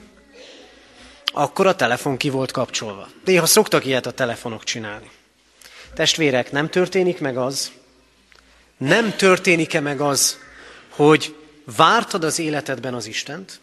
[1.25, 3.09] akkor a telefon ki volt kapcsolva.
[3.25, 5.09] Néha szoktak ilyet a telefonok csinálni.
[5.93, 7.71] Testvérek, nem történik meg az,
[8.77, 10.37] nem történik-e meg az,
[10.89, 11.35] hogy
[11.75, 13.59] vártad az életedben az Istent,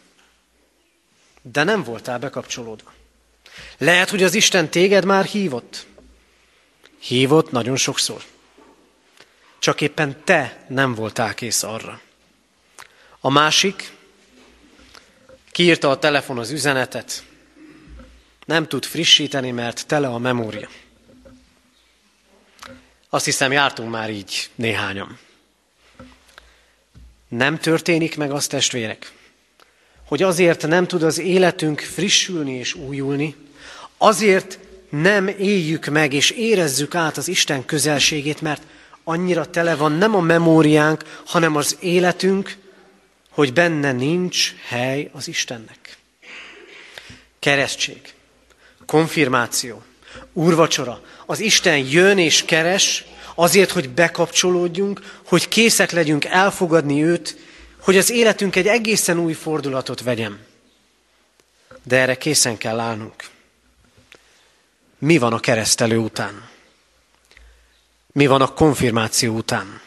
[1.42, 2.92] de nem voltál bekapcsolódva.
[3.79, 5.87] Lehet, hogy az Isten téged már hívott.
[6.98, 8.22] Hívott nagyon sokszor.
[9.59, 12.00] Csak éppen te nem voltál kész arra.
[13.20, 13.92] A másik,
[15.50, 17.24] Kiírta a telefon az üzenetet,
[18.44, 20.68] nem tud frissíteni, mert tele a memória.
[23.09, 25.18] Azt hiszem, jártunk már így néhányan.
[27.29, 29.12] Nem történik meg az, testvérek,
[30.11, 33.35] hogy azért nem tud az életünk frissülni és újulni,
[33.99, 38.62] azért nem éljük meg és érezzük át az Isten közelségét, mert
[39.05, 42.57] annyira tele van nem a memóriánk, hanem az életünk,
[43.31, 45.96] hogy benne nincs hely az Istennek.
[47.38, 48.01] Keresztség,
[48.87, 49.83] konfirmáció,
[50.33, 57.37] úrvacsora, az Isten jön és keres, azért, hogy bekapcsolódjunk, hogy készek legyünk elfogadni őt,
[57.80, 60.38] hogy az életünk egy egészen új fordulatot vegyem.
[61.82, 63.14] De erre készen kell állnunk.
[64.98, 66.48] Mi van a keresztelő után?
[68.12, 69.80] Mi van a konfirmáció után?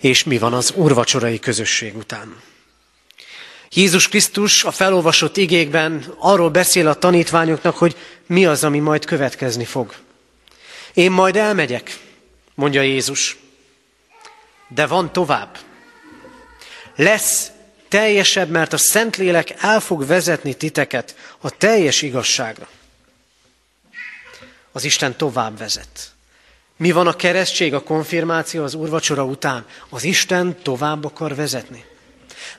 [0.00, 2.40] És mi van az úrvacsorai közösség után?
[3.70, 7.96] Jézus Krisztus a felolvasott igékben arról beszél a tanítványoknak, hogy
[8.26, 9.94] mi az, ami majd következni fog.
[10.94, 11.98] Én majd elmegyek,
[12.54, 13.36] mondja Jézus,
[14.68, 15.58] de van tovább.
[17.02, 17.50] Lesz
[17.88, 22.68] teljesebb, mert a Szentlélek el fog vezetni titeket a teljes igazságra.
[24.72, 26.12] Az Isten tovább vezet.
[26.76, 29.66] Mi van a keresztség, a konfirmáció, az úrvacsora után?
[29.88, 31.84] Az Isten tovább akar vezetni.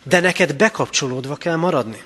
[0.04, 2.04] De neked bekapcsolódva kell maradni.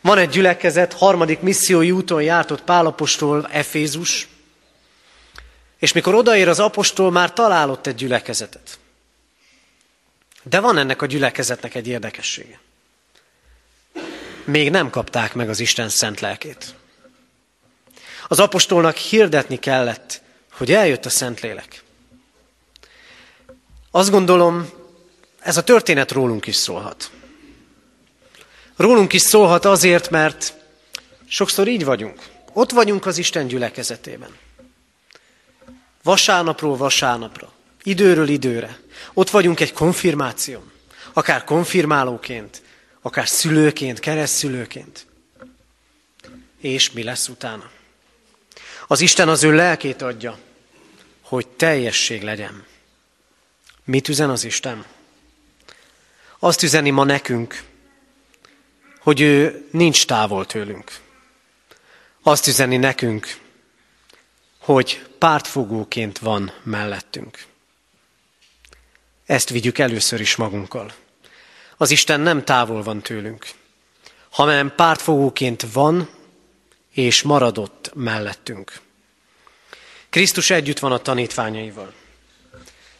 [0.00, 4.28] Van egy gyülekezet, harmadik missziói úton járt ott Pálapostól Efézus,
[5.78, 8.78] és mikor odaér az apostol, már találott egy gyülekezetet.
[10.42, 12.60] De van ennek a gyülekezetnek egy érdekessége.
[14.44, 16.74] Még nem kapták meg az Isten szent lelkét.
[18.28, 20.22] Az apostolnak hirdetni kellett,
[20.52, 21.82] hogy eljött a Szentlélek.
[23.90, 24.70] Azt gondolom,
[25.38, 27.10] ez a történet rólunk is szólhat.
[28.76, 30.54] Rólunk is szólhat azért, mert
[31.28, 32.22] sokszor így vagyunk.
[32.52, 34.36] Ott vagyunk az Isten gyülekezetében.
[36.02, 38.78] Vasárnapról vasárnapra, időről időre.
[39.12, 40.72] Ott vagyunk egy konfirmáción,
[41.12, 42.62] akár konfirmálóként,
[43.02, 45.06] akár szülőként, keresztszülőként.
[46.60, 47.70] És mi lesz utána?
[48.86, 50.38] Az Isten az ő lelkét adja,
[51.20, 52.64] hogy teljesség legyen.
[53.84, 54.84] Mit üzen az Isten?
[56.38, 57.62] Azt üzeni ma nekünk,
[59.00, 60.98] hogy ő nincs távol tőlünk.
[62.22, 63.38] Azt üzeni nekünk,
[64.58, 67.48] hogy pártfogóként van mellettünk.
[69.30, 70.92] Ezt vigyük először is magunkkal.
[71.76, 73.46] Az Isten nem távol van tőlünk,
[74.30, 76.08] hanem pártfogóként van
[76.92, 78.80] és maradott mellettünk.
[80.08, 81.92] Krisztus együtt van a tanítványaival,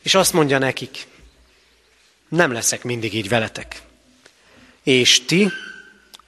[0.02, 1.06] és azt mondja nekik,
[2.28, 3.82] nem leszek mindig így veletek,
[4.82, 5.50] és ti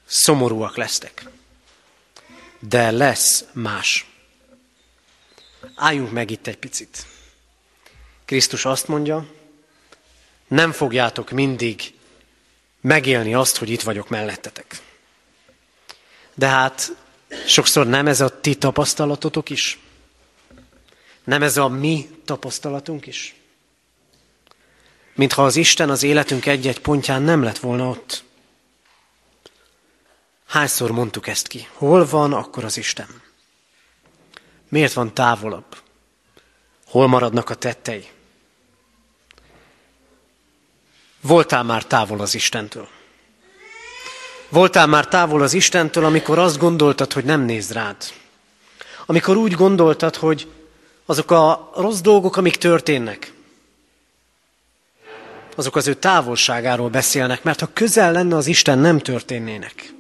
[0.05, 1.25] szomorúak lesztek.
[2.59, 4.07] De lesz más.
[5.75, 7.07] Álljunk meg itt egy picit.
[8.25, 9.41] Krisztus azt mondja,
[10.53, 11.95] nem fogjátok mindig
[12.81, 14.81] megélni azt, hogy itt vagyok mellettetek.
[16.35, 16.97] De hát
[17.47, 19.79] sokszor nem ez a ti tapasztalatotok is?
[21.25, 23.35] Nem ez a mi tapasztalatunk is?
[25.15, 28.25] Mintha az Isten az életünk egy-egy pontján nem lett volna ott.
[30.47, 31.69] Hányszor mondtuk ezt ki?
[31.73, 33.23] Hol van akkor az Isten?
[34.69, 35.77] Miért van távolabb?
[36.87, 38.09] Hol maradnak a tettei?
[41.23, 42.89] Voltál már távol az Istentől?
[44.49, 47.97] Voltál már távol az Istentől, amikor azt gondoltad, hogy nem néz rád?
[49.07, 50.49] Amikor úgy gondoltad, hogy
[51.07, 53.33] azok a rossz dolgok, amik történnek,
[55.57, 59.93] azok az ő távolságáról beszélnek, mert ha közel lenne az Isten, nem történnének.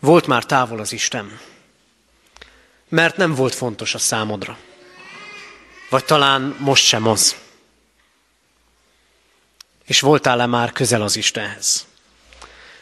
[0.00, 1.38] Volt már távol az Isten,
[2.88, 4.56] mert nem volt fontos a számodra.
[5.90, 7.36] Vagy talán most sem az.
[9.88, 11.86] És voltál-e már közel az Istenhez?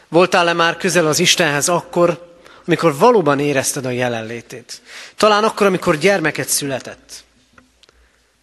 [0.09, 2.37] Voltál-e már közel az Istenhez akkor,
[2.67, 4.83] amikor valóban érezted a jelenlétét?
[5.17, 7.25] Talán akkor, amikor gyermeket született.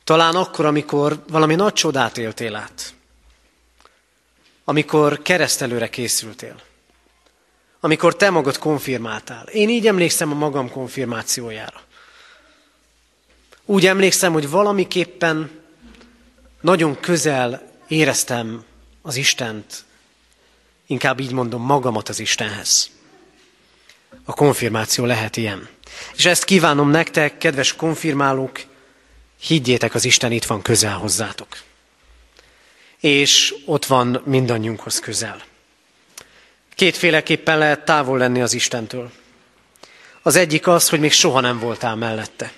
[0.03, 2.93] Talán akkor, amikor valami nagy csodát éltél át.
[4.63, 6.55] Amikor keresztelőre készültél
[7.83, 9.45] amikor te magad konfirmáltál.
[9.45, 11.81] Én így emlékszem a magam konfirmációjára.
[13.65, 15.51] Úgy emlékszem, hogy valamiképpen
[16.61, 18.63] nagyon közel éreztem
[19.01, 19.83] az Istent,
[20.87, 22.91] inkább így mondom magamat az Istenhez.
[24.23, 25.67] A konfirmáció lehet ilyen.
[26.15, 28.59] És ezt kívánom nektek, kedves konfirmálók,
[29.39, 31.47] higgyétek, az Isten itt van közel hozzátok.
[32.99, 35.43] és ott van mindannyiunkhoz közel.
[36.75, 39.11] Kétféleképpen lehet távol lenni az Istentől.
[40.21, 42.51] Az egyik az, hogy még soha nem voltál mellette.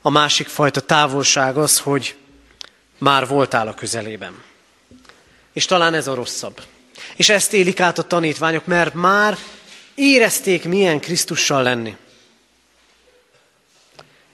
[0.00, 2.16] A másik fajta távolság az, hogy
[3.02, 4.42] már voltál a közelében.
[5.52, 6.62] És talán ez a rosszabb.
[7.16, 9.38] És ezt élik át a tanítványok, mert már
[9.94, 11.96] érezték, milyen Krisztussal lenni.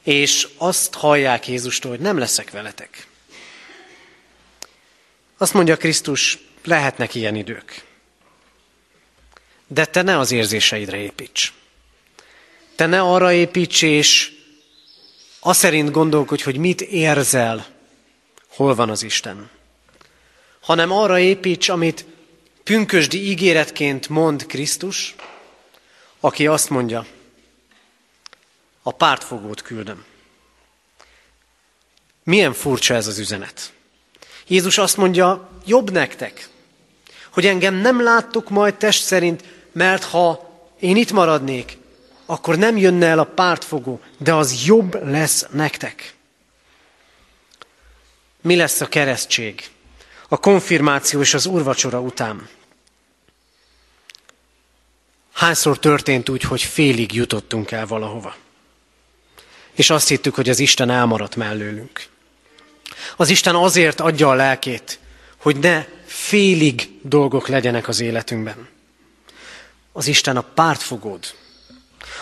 [0.02, 3.06] És azt hallják Jézustól, hogy nem leszek veletek.
[5.38, 7.84] Azt mondja Krisztus, lehetnek ilyen idők.
[9.66, 11.52] De te ne az érzéseidre építs.
[12.74, 14.32] Te ne arra építs, és
[15.40, 17.77] azt szerint gondolkodj, hogy mit érzel,
[18.58, 19.50] hol van az Isten.
[20.60, 22.04] Hanem arra építs, amit
[22.64, 25.14] pünkösdi ígéretként mond Krisztus,
[26.20, 27.06] aki azt mondja,
[28.82, 30.04] a pártfogót küldöm.
[32.22, 33.72] Milyen furcsa ez az üzenet.
[34.46, 36.48] Jézus azt mondja, jobb nektek,
[37.30, 40.50] hogy engem nem láttuk majd test szerint, mert ha
[40.80, 41.78] én itt maradnék,
[42.26, 46.16] akkor nem jönne el a pártfogó, de az jobb lesz nektek.
[48.42, 49.68] Mi lesz a keresztség?
[50.28, 52.48] A konfirmáció és az urvacsora után.
[55.32, 58.36] Hányszor történt úgy, hogy félig jutottunk el valahova?
[59.72, 62.06] És azt hittük, hogy az Isten elmaradt mellőlünk.
[63.16, 64.98] Az Isten azért adja a lelkét,
[65.36, 68.68] hogy ne félig dolgok legyenek az életünkben.
[69.92, 71.34] Az Isten a pártfogód.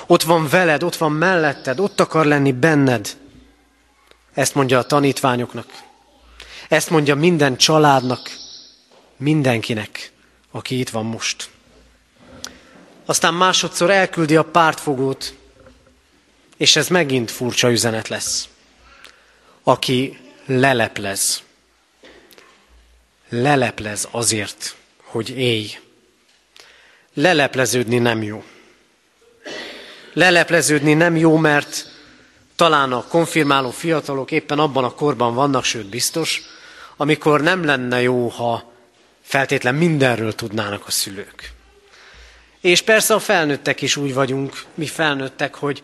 [0.07, 3.17] Ott van veled, ott van melletted, ott akar lenni benned.
[4.35, 5.67] Ezt mondja a tanítványoknak.
[6.69, 8.37] Ezt mondja minden családnak,
[9.17, 10.13] mindenkinek,
[10.51, 11.49] aki itt van most.
[13.05, 15.35] Aztán másodszor elküldi a pártfogót,
[16.57, 18.49] és ez megint furcsa üzenet lesz.
[19.63, 21.43] Aki leleplez.
[23.29, 25.79] Leleplez azért, hogy élj.
[27.15, 28.45] Lelepleződni nem jó.
[30.13, 31.91] Lelepleződni nem jó, mert
[32.57, 36.43] talán a konfirmáló fiatalok éppen abban a korban vannak, sőt biztos,
[36.97, 38.73] amikor nem lenne jó, ha
[39.23, 41.53] feltétlen mindenről tudnának a szülők.
[42.61, 45.83] És persze a felnőttek is úgy vagyunk, mi felnőttek, hogy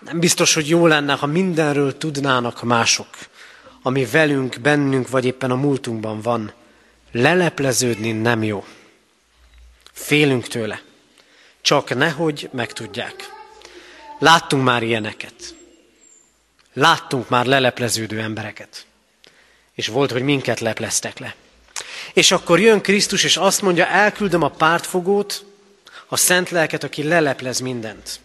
[0.00, 3.08] nem biztos, hogy jó lenne, ha mindenről tudnának mások,
[3.82, 6.52] ami velünk, bennünk, vagy éppen a múltunkban van.
[7.12, 8.64] Lelepleződni nem jó.
[9.92, 10.82] Félünk tőle.
[11.60, 13.32] Csak nehogy megtudják.
[14.18, 15.54] Láttunk már ilyeneket.
[16.72, 18.86] Láttunk már lelepleződő embereket.
[19.74, 21.34] És volt, hogy minket lepleztek le.
[22.12, 25.44] És akkor jön Krisztus, és azt mondja, elküldöm a pártfogót,
[26.06, 28.20] a szent lelket, aki leleplez mindent.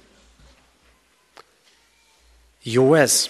[2.64, 3.30] Jó ez?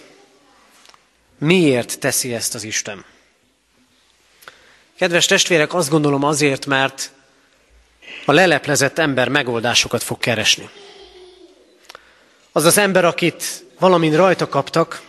[1.37, 3.05] Miért teszi ezt az Isten?
[4.97, 7.11] Kedves testvérek, azt gondolom azért, mert
[8.25, 10.69] a leleplezett ember megoldásokat fog keresni.
[12.51, 15.01] Az az ember, akit valamint rajta kaptak,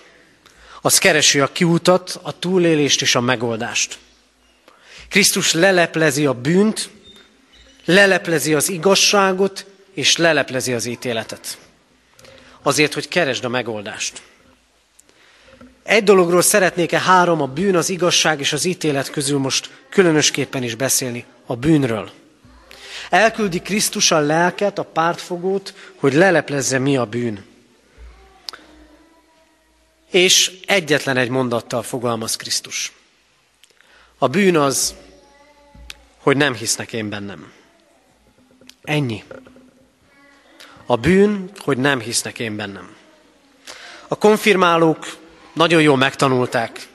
[0.81, 3.99] az keresi a kiútat, a túlélést és a megoldást.
[5.09, 6.91] Krisztus leleplezi a bűnt,
[7.85, 11.59] leleplezi az igazságot, és leleplezi az ítéletet.
[12.63, 14.23] Azért, hogy keresd a megoldást.
[15.83, 20.75] Egy dologról szeretnék-e három, a bűn, az igazság és az ítélet közül most különösképpen is
[20.75, 22.11] beszélni, a bűnről.
[23.11, 27.45] Elküldi Krisztus a lelket, a pártfogót, hogy leleplezze mi a bűn.
[30.11, 32.93] És egyetlen egy mondattal fogalmaz Krisztus.
[34.19, 34.95] A bűn az,
[36.19, 37.53] hogy nem hisznek én bennem.
[38.83, 39.25] Ennyi.
[40.87, 42.95] A bűn, hogy nem hisznek én bennem.
[44.09, 45.17] A konfirmálók
[45.53, 46.89] nagyon jól megtanulták,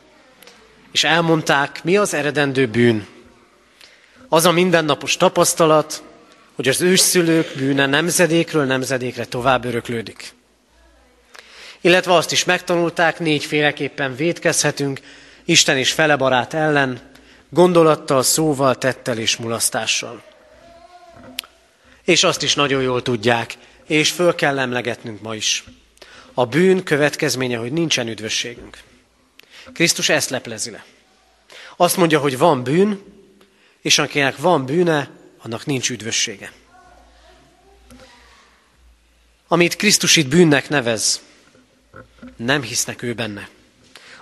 [0.91, 3.07] és elmondták, mi az eredendő bűn.
[4.29, 6.03] Az a mindennapos tapasztalat,
[6.55, 10.33] hogy az ősszülők bűne nemzedékről nemzedékre tovább öröklődik.
[11.85, 14.99] Illetve azt is megtanulták, négyféleképpen védkezhetünk
[15.43, 17.01] Isten és fele barát ellen,
[17.49, 20.23] gondolattal, szóval, tettel és mulasztással.
[22.03, 23.53] És azt is nagyon jól tudják,
[23.87, 25.63] és föl kell emlegetnünk ma is.
[26.33, 28.77] A bűn következménye, hogy nincsen üdvösségünk.
[29.73, 30.85] Krisztus ezt leplezi le.
[31.75, 33.03] Azt mondja, hogy van bűn,
[33.81, 36.51] és akinek van bűne, annak nincs üdvössége.
[39.47, 41.24] Amit Krisztus itt bűnnek nevez,
[42.35, 43.49] nem hisznek ő benne.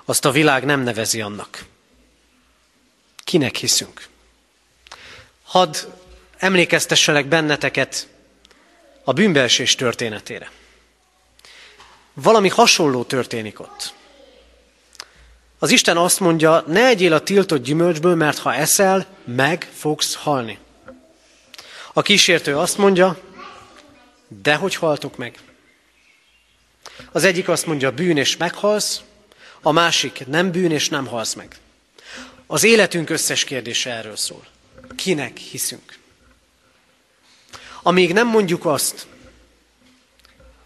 [0.05, 1.65] Azt a világ nem nevezi annak.
[3.23, 4.07] Kinek hiszünk?
[5.43, 5.75] Hadd
[6.37, 8.07] emlékeztesselek benneteket
[9.03, 10.51] a bűnbeesés történetére.
[12.13, 13.93] Valami hasonló történik ott.
[15.59, 20.59] Az Isten azt mondja, ne egyél a tiltott gyümölcsből, mert ha eszel, meg fogsz halni.
[21.93, 23.17] A kísértő azt mondja,
[24.27, 25.39] de hogy haltok meg?
[27.11, 29.01] Az egyik azt mondja, bűn és meghalsz,
[29.61, 31.57] a másik nem bűn és nem halsz meg.
[32.47, 34.45] Az életünk összes kérdése erről szól.
[34.95, 35.97] Kinek hiszünk?
[37.81, 39.07] Amíg nem mondjuk azt,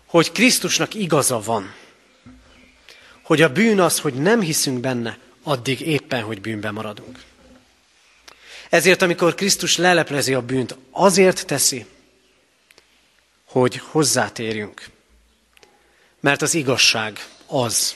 [0.06, 1.74] hogy Krisztusnak igaza van,
[3.22, 7.20] hogy a bűn az, hogy nem hiszünk benne, addig éppen, hogy bűnbe maradunk.
[8.70, 11.86] Ezért, amikor Krisztus leleplezi a bűnt, azért teszi,
[13.46, 14.90] hogy hozzátérjünk.
[16.28, 17.96] Mert az igazság az,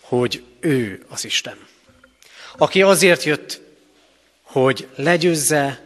[0.00, 1.66] hogy ő az Isten.
[2.56, 3.60] Aki azért jött,
[4.42, 5.80] hogy legyőzze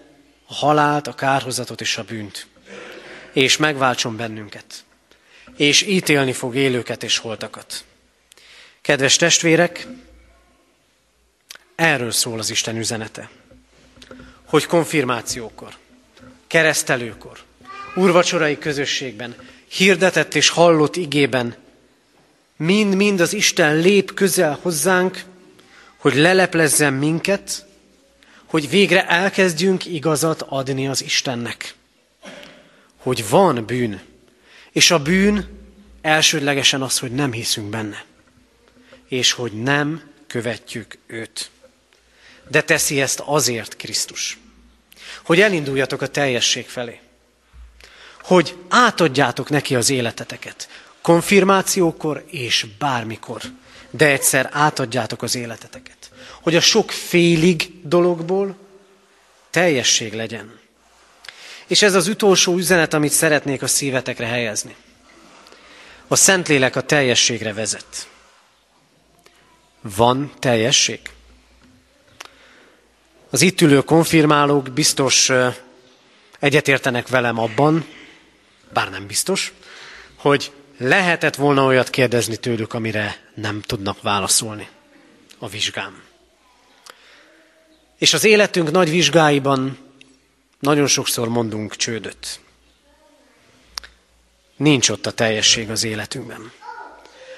[0.47, 2.47] a halált, a kárhozatot és a bűnt,
[3.33, 4.85] és megváltson bennünket,
[5.57, 7.85] és ítélni fog élőket és holtakat.
[8.81, 9.87] Kedves testvérek,
[11.75, 13.31] erről szól az Isten üzenete,
[14.45, 15.77] hogy konfirmációkor,
[16.47, 17.39] keresztelőkor,
[17.95, 19.37] úrvacsorai közösségben,
[19.69, 21.61] hirdetett és hallott igében
[22.63, 25.25] mind-mind az Isten lép közel hozzánk,
[25.97, 27.67] hogy leleplezzen minket,
[28.45, 31.75] hogy végre elkezdjünk igazat adni az Istennek.
[32.97, 34.01] Hogy van bűn,
[34.73, 35.49] és a bűn
[36.03, 38.05] elsődlegesen az, hogy nem hiszünk benne,
[39.09, 41.51] és hogy nem követjük őt.
[42.49, 44.39] De teszi ezt azért Krisztus,
[45.23, 47.01] hogy elinduljatok a teljesség felé,
[48.23, 50.69] hogy átadjátok neki az életeteket,
[51.03, 53.43] konfirmációkor és bármikor,
[53.91, 56.11] de egyszer átadjátok az életeteket.
[56.41, 58.57] Hogy a sok félig dologból
[59.51, 60.61] teljesség legyen.
[61.67, 64.77] És ez az utolsó üzenet, amit szeretnék a szívetekre helyezni.
[66.09, 68.09] A Szentlélek a teljességre vezet.
[69.81, 71.01] Van teljesség?
[73.31, 75.31] Az itt ülő konfirmálók biztos
[76.39, 77.87] egyetértenek velem abban,
[78.73, 79.53] bár nem biztos,
[80.17, 84.69] hogy lehetett volna olyat kérdezni tőlük, amire nem tudnak válaszolni
[85.39, 86.03] a vizsgám.
[87.99, 89.79] És az életünk nagy vizsgáiban
[90.59, 92.41] nagyon sokszor mondunk csődöt.
[94.57, 96.53] Nincs ott a teljesség az életünkben.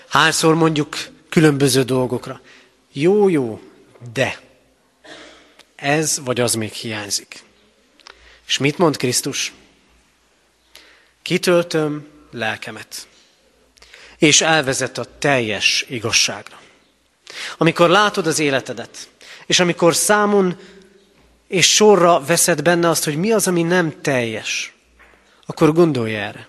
[0.09, 0.97] Hányszor mondjuk
[1.28, 2.40] különböző dolgokra.
[2.92, 3.61] Jó, jó,
[4.12, 4.40] de
[5.76, 7.42] ez vagy az még hiányzik.
[8.47, 9.53] És mit mond Krisztus?
[11.22, 13.07] Kitöltöm lelkemet
[14.25, 16.61] és elvezet a teljes igazságra.
[17.59, 19.09] Amikor látod az életedet,
[19.47, 20.59] és amikor számon
[21.49, 24.72] és sorra veszed benne azt, hogy mi az, ami nem teljes,
[25.47, 26.49] akkor gondolj erre.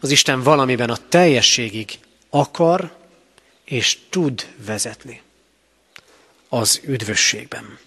[0.00, 1.98] Az Isten valamiben a teljességig
[2.30, 2.96] akar
[3.64, 5.22] és tud vezetni.
[6.48, 7.78] Az üdvösségben.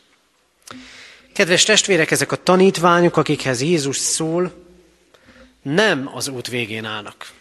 [1.34, 4.54] Kedves testvérek, ezek a tanítványok, akikhez Jézus szól,
[5.62, 7.38] nem az út végén állnak.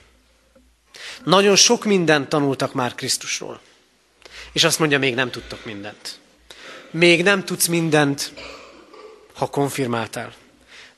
[1.24, 3.60] Nagyon sok mindent tanultak már Krisztusról.
[4.52, 6.18] És azt mondja, még nem tudtok mindent.
[6.90, 8.32] Még nem tudsz mindent,
[9.34, 10.32] ha konfirmáltál.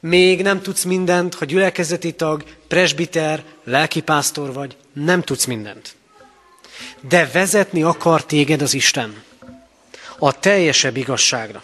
[0.01, 4.77] Még nem tudsz mindent, ha gyülekezeti tag, presbiter, lelkipásztor vagy.
[4.93, 5.95] Nem tudsz mindent.
[7.01, 9.23] De vezetni akar téged az Isten.
[10.18, 11.62] A teljesebb igazságra.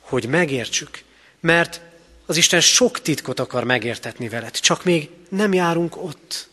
[0.00, 1.02] Hogy megértsük.
[1.40, 1.80] Mert
[2.26, 4.60] az Isten sok titkot akar megértetni veled.
[4.60, 6.48] Csak még nem járunk ott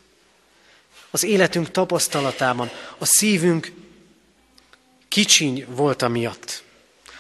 [1.12, 3.72] az életünk tapasztalatában, a szívünk
[5.08, 6.64] kicsiny volt miatt.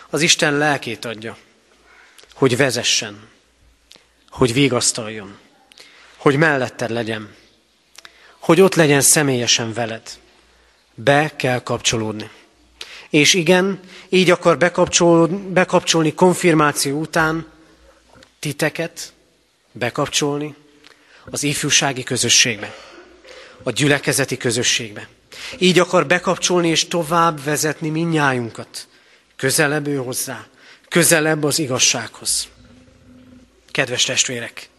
[0.09, 1.37] Az Isten lelkét adja,
[2.33, 3.29] hogy vezessen,
[4.29, 5.37] hogy vigasztaljon,
[6.17, 7.35] hogy melletted legyen,
[8.39, 10.19] hogy ott legyen személyesen veled.
[10.93, 12.29] Be kell kapcsolódni.
[13.09, 13.79] És igen,
[14.09, 14.57] így akar
[15.47, 17.47] bekapcsolni konfirmáció után
[18.39, 19.13] titeket,
[19.71, 20.55] bekapcsolni
[21.25, 22.90] az ifjúsági közösségbe
[23.63, 25.07] a gyülekezeti közösségbe.
[25.57, 28.87] Így akar bekapcsolni és tovább vezetni minnyájunkat.
[29.35, 30.47] Közelebb ő hozzá,
[30.89, 32.47] közelebb az igazsághoz.
[33.71, 34.69] Kedves testvérek,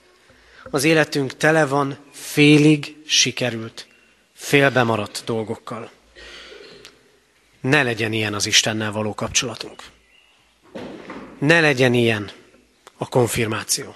[0.71, 3.87] az életünk tele van félig sikerült,
[4.35, 5.91] félbemaradt dolgokkal.
[7.61, 9.83] Ne legyen ilyen az Istennel való kapcsolatunk.
[11.39, 12.31] Ne legyen ilyen
[12.97, 13.95] a konfirmáció.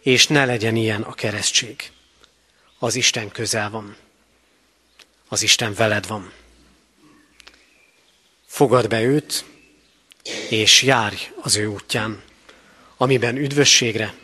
[0.00, 1.90] És ne legyen ilyen a keresztség.
[2.78, 3.96] Az Isten közel van
[5.32, 6.32] az Isten veled van.
[8.46, 9.44] Fogad be őt,
[10.48, 12.22] és járj az ő útján,
[12.96, 14.14] amiben üdvösségre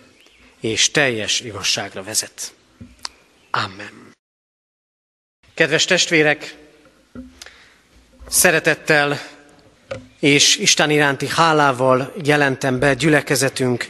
[0.61, 2.53] és teljes igazságra vezet.
[3.51, 4.17] Amen.
[5.55, 6.57] Kedves testvérek,
[8.29, 9.21] Szeretettel
[10.19, 13.87] és Isten iránti hálával jelentem be gyülekezetünk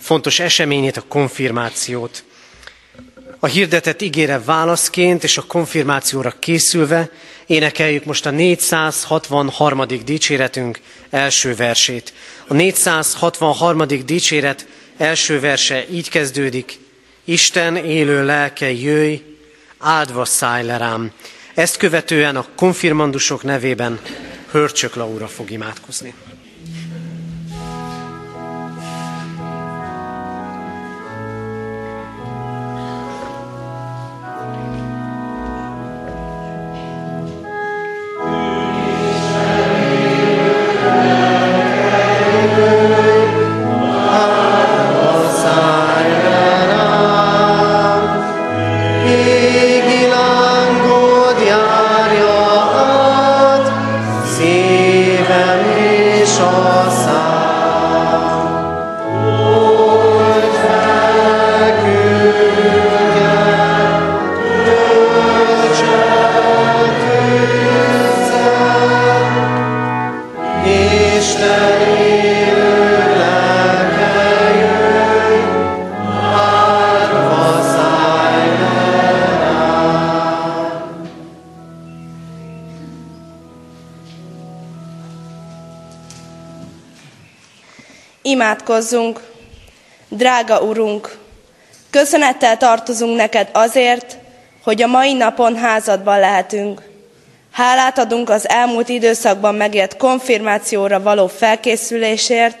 [0.00, 2.24] fontos eseményét, a konfirmációt.
[3.38, 7.10] A hirdetett ígére válaszként és a konfirmációra készülve
[7.46, 9.84] énekeljük most a 463.
[10.04, 10.80] dicséretünk
[11.10, 12.12] első versét.
[12.46, 13.86] A 463.
[14.04, 14.66] dicséret
[14.96, 16.78] első verse így kezdődik.
[17.24, 19.22] Isten élő lelke jöjj,
[19.78, 21.12] áldva szállj le rám.
[21.54, 24.00] Ezt követően a konfirmandusok nevében
[24.50, 26.14] Hörcsök Laura fog imádkozni.
[88.46, 89.20] Imádkozzunk!
[90.08, 91.18] Drága Urunk,
[91.90, 94.16] köszönettel tartozunk neked azért,
[94.62, 96.82] hogy a mai napon házadban lehetünk.
[97.52, 102.58] Hálát adunk az elmúlt időszakban megért konfirmációra való felkészülésért,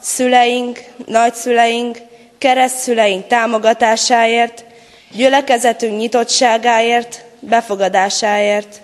[0.00, 1.98] szüleink, nagyszüleink,
[2.38, 4.64] keresztszüleink támogatásáért,
[5.10, 8.80] gyülekezetünk nyitottságáért, befogadásáért.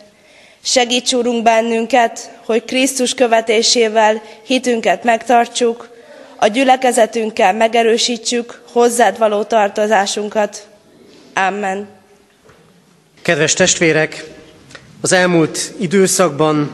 [0.62, 5.96] Segíts, Urunk, bennünket, hogy Krisztus követésével hitünket megtartsuk,
[6.40, 10.66] a gyülekezetünkkel megerősítsük hozzád való tartozásunkat.
[11.34, 11.86] Amen.
[13.22, 14.24] Kedves testvérek,
[15.00, 16.70] az elmúlt időszakban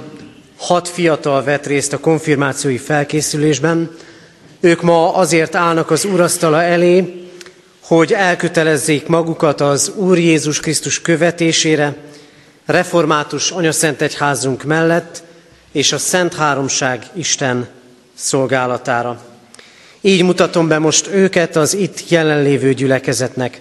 [0.58, 3.96] hat fiatal vett részt a konfirmációi felkészülésben.
[4.60, 7.26] Ők ma azért állnak az úrasztala elé,
[7.80, 11.96] hogy elkötelezzék magukat az Úr Jézus Krisztus követésére,
[12.66, 15.22] református anyaszent egyházunk mellett
[15.72, 17.68] és a Szent Háromság Isten
[18.14, 19.33] szolgálatára.
[20.06, 23.60] Így mutatom be most őket az itt jelenlévő gyülekezetnek.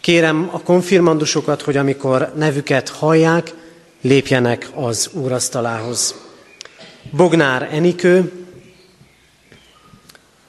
[0.00, 3.54] Kérem a konfirmandusokat, hogy amikor nevüket hallják,
[4.00, 6.14] lépjenek az úrasztalához.
[7.10, 8.32] Bognár Enikő,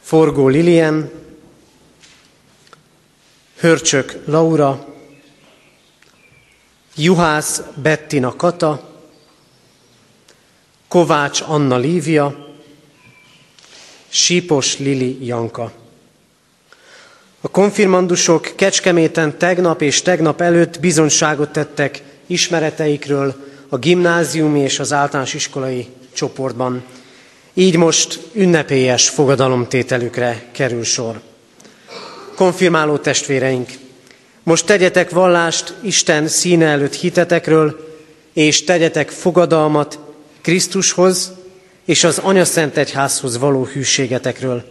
[0.02, 1.12] Forgó Lilien,
[3.60, 4.88] Hörcsök Laura,
[6.96, 8.90] Juhász Bettina Kata,
[10.88, 12.49] Kovács Anna Lívia,
[14.10, 15.72] Sípos Lili Janka.
[17.42, 23.36] A konfirmandusok Kecskeméten tegnap és tegnap előtt bizonyságot tettek ismereteikről
[23.70, 26.84] a gimnáziumi és az általános iskolai csoportban.
[27.54, 31.22] Így most ünnepélyes fogadalomtételükre kerül sor.
[32.36, 33.70] Konfirmáló testvéreink,
[34.44, 37.88] most tegyetek vallást Isten színe előtt hitetekről,
[38.34, 40.00] és tegyetek fogadalmat
[40.42, 41.32] Krisztushoz
[41.90, 44.64] és az Anyaszent Egyházhoz való hűségetekről.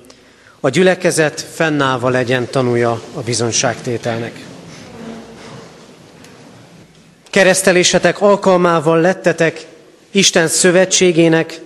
[0.61, 4.45] A gyülekezet fennállva legyen tanúja a bizonságtételnek.
[7.31, 9.67] Keresztelésetek alkalmával lettetek
[10.11, 11.61] Isten szövetségének,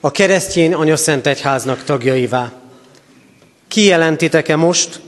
[0.00, 2.52] a keresztjén Anyaszent Egyháznak tagjaivá.
[3.68, 5.00] Kijelentitek-e most,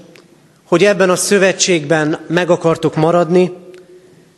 [0.65, 3.53] hogy ebben a szövetségben meg akartok maradni,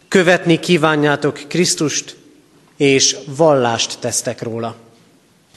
[0.09, 2.17] követni kívánjátok Krisztust,
[2.77, 4.85] és vallást tesztek róla?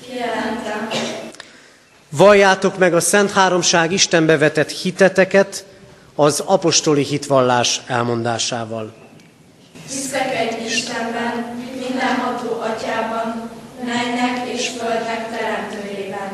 [0.07, 0.89] Jelentem.
[2.09, 5.65] Valljátok meg a Szent Háromság Istenbe vetett hiteteket
[6.15, 8.93] az apostoli hitvallás elmondásával.
[9.87, 13.49] Hiszek egy Istenben, mindenható atyában,
[13.85, 16.31] mennek és földnek teremtőjében,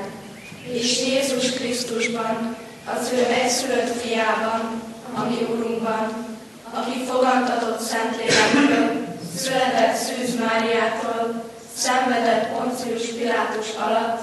[0.71, 2.55] és Jézus Krisztusban,
[2.85, 4.81] az ő egyszülött fiában,
[5.13, 6.25] ami Urunkban,
[6.71, 9.05] aki fogantatott Szentlélekből,
[9.37, 11.44] született Szűz Máriától,
[11.75, 14.21] szenvedett Poncius Pilátus alatt,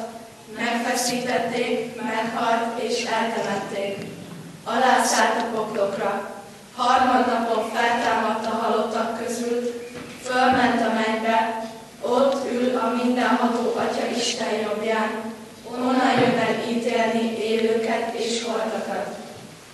[0.57, 3.97] megfeszítették, meghalt és eltemették.
[4.65, 6.31] Alászállt a poklokra,
[6.77, 9.83] harmadnapon feltámadt a halottak közül,
[10.23, 15.11] fölment a mennybe, ott ül a mindenható Atya Isten jobbján,
[15.71, 19.17] onnan jön el ítélni élőket és holtakat.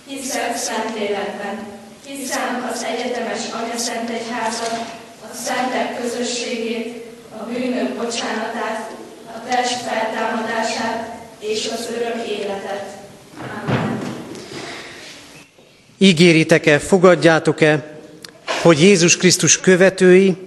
[0.07, 1.67] Hiszek szent életben,
[2.05, 4.79] hiszem az egyetemes Anya Szent Egyházat,
[5.31, 8.91] a szentek közösségét, a bűnök bocsánatát,
[9.25, 12.83] a test feltámadását és az örök életet.
[13.37, 13.99] Amen.
[15.97, 17.99] Ígéritek-e, fogadjátok-e,
[18.61, 20.37] hogy Jézus Krisztus követői,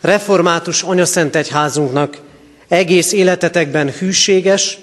[0.00, 2.16] református anyaszent egyházunknak
[2.68, 4.78] egész életetekben hűséges,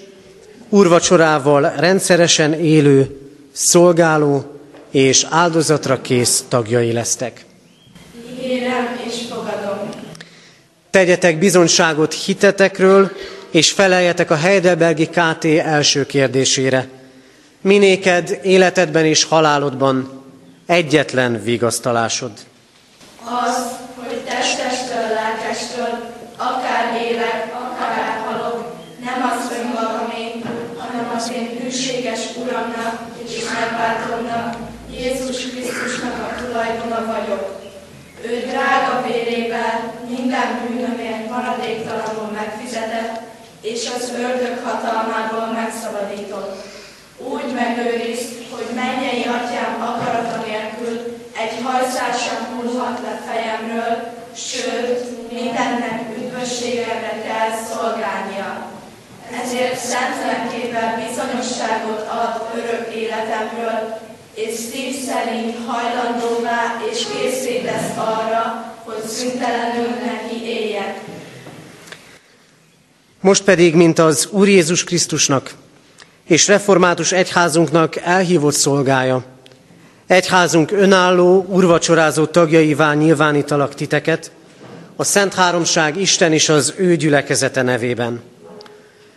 [0.68, 3.20] urvacsorával rendszeresen élő,
[3.52, 4.60] szolgáló
[4.90, 7.44] és áldozatra kész tagjai lesztek.
[8.42, 9.25] Ígérem és.
[10.90, 13.10] Tegyetek bizonyságot hitetekről,
[13.50, 16.88] és feleljetek a Heidelbergi KT első kérdésére.
[17.60, 20.24] Minéked életedben és halálodban
[20.66, 22.30] egyetlen vigasztalásod.
[23.24, 23.62] Az,
[23.94, 30.42] hogy testestől, lelkestől, akár élek, akár halok, nem az önmagamé,
[30.78, 34.56] hanem az én hűséges Uramnak és megváltómnak,
[34.90, 37.64] Jézus Krisztusnak a tulajdona vagyok.
[38.24, 43.20] Ő drága vérével minden bűnömért maradéktalanul megfizetett,
[43.60, 46.64] és az ördög hatalmából megszabadított.
[47.18, 56.00] Úgy megőriz, hogy mennyei atyám akarata nélkül egy hajszás sem hullhat le fejemről, sőt, mindennek
[56.18, 58.66] üdvösségemre kell szolgálnia.
[59.42, 63.98] Ezért szent lelkével bizonyosságot ad örök életemről,
[64.36, 71.00] és szív szerint hajlandóvá és készé lesz arra, hogy szüntelenül neki éljek.
[73.20, 75.54] Most pedig, mint az Úr Jézus Krisztusnak
[76.26, 79.24] és református egyházunknak elhívott szolgája,
[80.06, 84.30] egyházunk önálló, urvacsorázó tagjaivá nyilvánítalak titeket,
[84.96, 88.22] a Szent Háromság Isten és az ő gyülekezete nevében.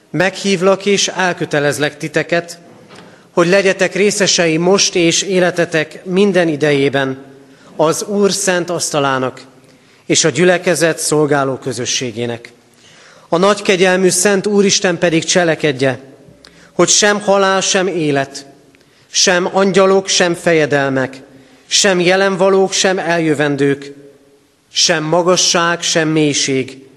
[0.10, 2.60] Meghívlak és elkötelezlek titeket,
[3.34, 7.24] hogy legyetek részesei most és életetek minden idejében
[7.76, 9.42] az Úr szent asztalának
[10.06, 12.52] és a gyülekezet szolgáló közösségének.
[13.30, 16.00] A nagy kegyelmű Szent Úristen pedig cselekedje,
[16.74, 18.46] hogy sem halál, sem élet,
[19.10, 21.22] sem angyalok, sem fejedelmek,
[21.68, 23.94] sem jelenvalók, sem eljövendők,
[24.72, 26.88] sem magasság, sem mélység,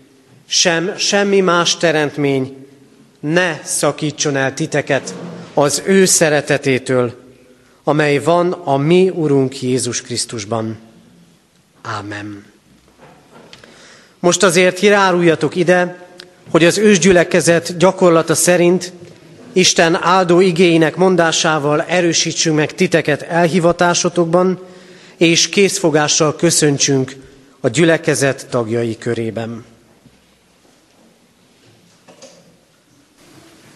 [0.49, 2.67] sem semmi más teremtmény
[3.21, 5.15] ne szakítson el titeket
[5.55, 7.15] az ő szeretetétől,
[7.85, 10.79] amely van a mi Urunk Jézus Krisztusban.
[11.83, 12.45] Ámen.
[14.19, 16.07] Most azért járuljatok ide,
[16.51, 18.93] hogy az ősgyülekezet gyakorlata szerint
[19.53, 24.61] Isten áldó igéinek mondásával erősítsünk meg titeket elhivatásotokban,
[25.17, 27.17] és készfogással köszöntsünk
[27.61, 29.65] a gyülekezet tagjai körében.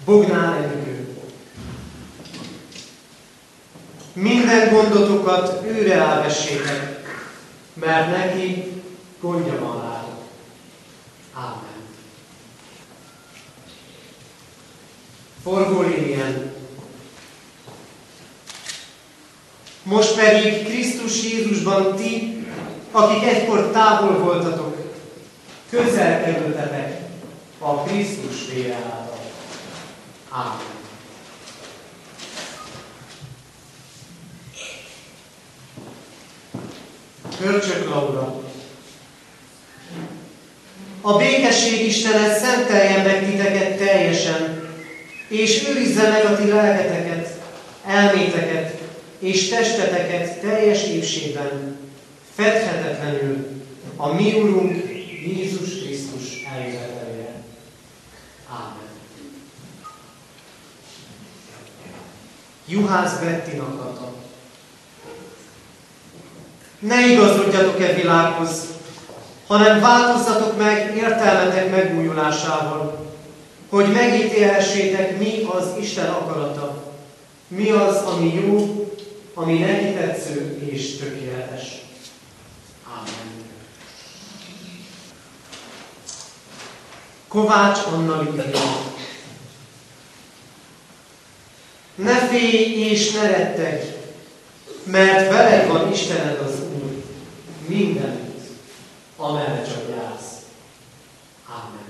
[0.05, 0.95] Bognár Enikő.
[4.17, 7.01] Minden gondotokat őre elvessétek,
[7.75, 8.73] mert neki
[9.21, 10.23] gondja van rátok.
[11.35, 11.83] Ámen.
[15.43, 16.53] Forgó Lilian.
[19.83, 22.47] Most pedig Krisztus Jézusban ti,
[22.91, 24.77] akik egykor távol voltatok,
[25.71, 27.01] közel kerültetek
[27.59, 29.21] a Krisztus vére által.
[30.31, 30.76] Ámen.
[37.47, 38.42] Körcsök Laura.
[41.01, 44.68] A békesség Istene szenteljen meg titeket teljesen,
[45.28, 47.40] és őrizze meg a ti lelketeket,
[47.86, 48.80] elméteket
[49.18, 51.78] és testeteket teljes épségben,
[52.34, 53.47] fedhetetlenül
[53.97, 54.74] a mi Urunk
[55.26, 57.42] Jézus Krisztus eljövetelére.
[58.51, 58.88] Ámen.
[62.66, 63.95] Juhász Bettinak.
[66.79, 68.64] Ne igazodjatok-e világhoz,
[69.47, 73.07] hanem változzatok meg értelmetek megújulásával,
[73.68, 76.83] hogy megítélhessétek, mi az Isten akarata,
[77.49, 78.87] mi az, ami jó,
[79.35, 81.62] ami neki tetsző és tökéletes.
[82.95, 83.45] Ámen.
[87.29, 88.95] Kovács Anna Lidia.
[91.95, 93.85] Ne félj és ne rettegj,
[94.85, 96.66] mert veled van Istened az
[97.69, 98.49] mindenütt,
[99.17, 100.35] amerre csak jársz.
[101.49, 101.87] Ámen.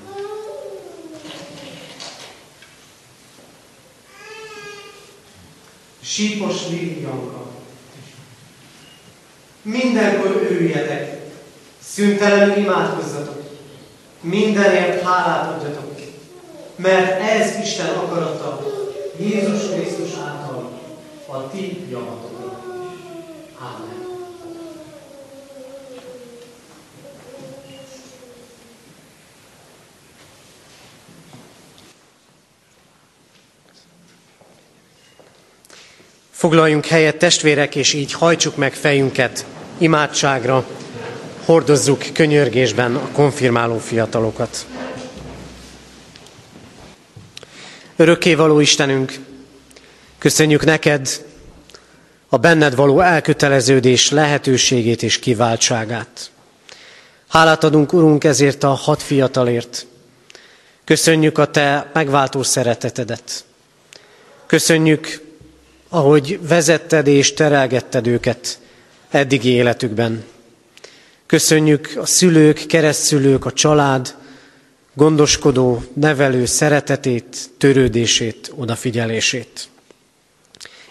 [6.03, 7.47] Sípos Lilianka.
[9.63, 11.21] Mindenkor örüljetek,
[11.83, 13.43] szüntelenül imádkozzatok,
[14.21, 15.95] mindenért hálát adjatok,
[16.77, 18.63] mert ez Isten akarata
[19.19, 20.81] Jézus Krisztus által
[21.27, 22.63] a ti javatokra.
[23.61, 24.16] Ámen.
[36.47, 39.45] Foglaljunk helyet testvérek, és így hajtsuk meg fejünket
[39.79, 40.67] imádságra,
[41.45, 44.67] hordozzuk könyörgésben a konfirmáló fiatalokat.
[47.97, 49.15] Örökkévaló Istenünk,
[50.19, 51.25] köszönjük neked
[52.29, 56.31] a benned való elköteleződés lehetőségét és kiváltságát.
[57.29, 59.87] Hálát adunk, Urunk, ezért a hat fiatalért.
[60.85, 63.45] Köszönjük a Te megváltó szeretetedet.
[64.47, 65.26] Köszönjük,
[65.89, 68.59] ahogy vezetted és terelgetted őket
[69.09, 70.25] eddigi életükben.
[71.27, 74.15] Köszönjük a szülők, keresztszülők, a család,
[74.95, 79.69] gondoskodó, nevelő szeretetét, törődését, odafigyelését.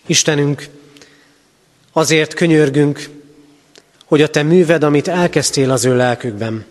[0.05, 0.67] Istenünk,
[1.91, 3.09] azért könyörgünk,
[4.05, 6.65] hogy a te műved, amit elkezdtél az ő lelkükben,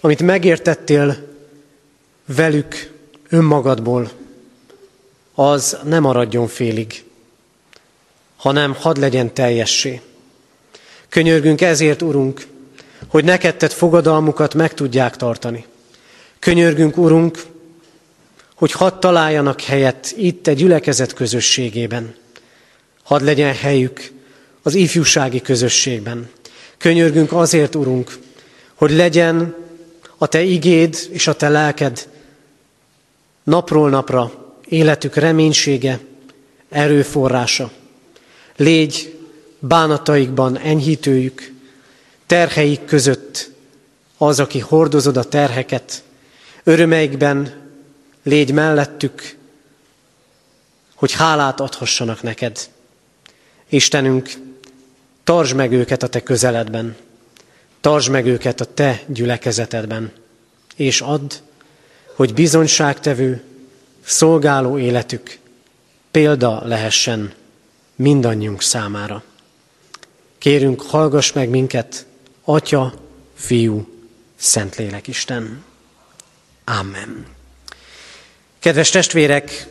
[0.00, 1.16] amit megértettél
[2.26, 2.92] velük
[3.28, 4.10] önmagadból,
[5.34, 7.04] az nem maradjon félig,
[8.36, 10.00] hanem hadd legyen teljessé.
[11.08, 12.46] Könyörgünk ezért, Urunk,
[13.06, 15.64] hogy neked tett fogadalmukat meg tudják tartani.
[16.38, 17.42] Könyörgünk, Urunk,
[18.54, 22.14] hogy hadd találjanak helyet itt egy gyülekezet közösségében.
[23.02, 24.10] Hadd legyen helyük
[24.62, 26.30] az ifjúsági közösségben.
[26.78, 28.18] Könyörgünk azért, Urunk,
[28.74, 29.54] hogy legyen
[30.18, 32.08] a Te igéd és a Te lelked
[33.42, 34.32] napról napra
[34.68, 36.00] életük reménysége,
[36.68, 37.70] erőforrása.
[38.56, 39.18] Légy
[39.58, 41.52] bánataikban enyhítőjük,
[42.26, 43.50] terheik között
[44.16, 46.02] az, aki hordozod a terheket,
[46.64, 47.54] örömeikben
[48.22, 49.36] légy mellettük,
[50.94, 52.58] hogy hálát adhassanak neked.
[53.68, 54.30] Istenünk,
[55.24, 56.96] tartsd meg őket a te közeledben,
[57.80, 60.12] tartsd meg őket a te gyülekezetedben,
[60.76, 61.32] és add,
[62.14, 63.42] hogy bizonyságtevő,
[64.04, 65.38] szolgáló életük
[66.10, 67.32] példa lehessen
[67.96, 69.22] mindannyiunk számára.
[70.38, 72.06] Kérünk, hallgass meg minket,
[72.44, 72.94] Atya,
[73.34, 73.88] Fiú,
[74.36, 75.64] Szentlélek Isten.
[76.64, 77.26] Amen.
[78.58, 79.66] Kedves testvérek,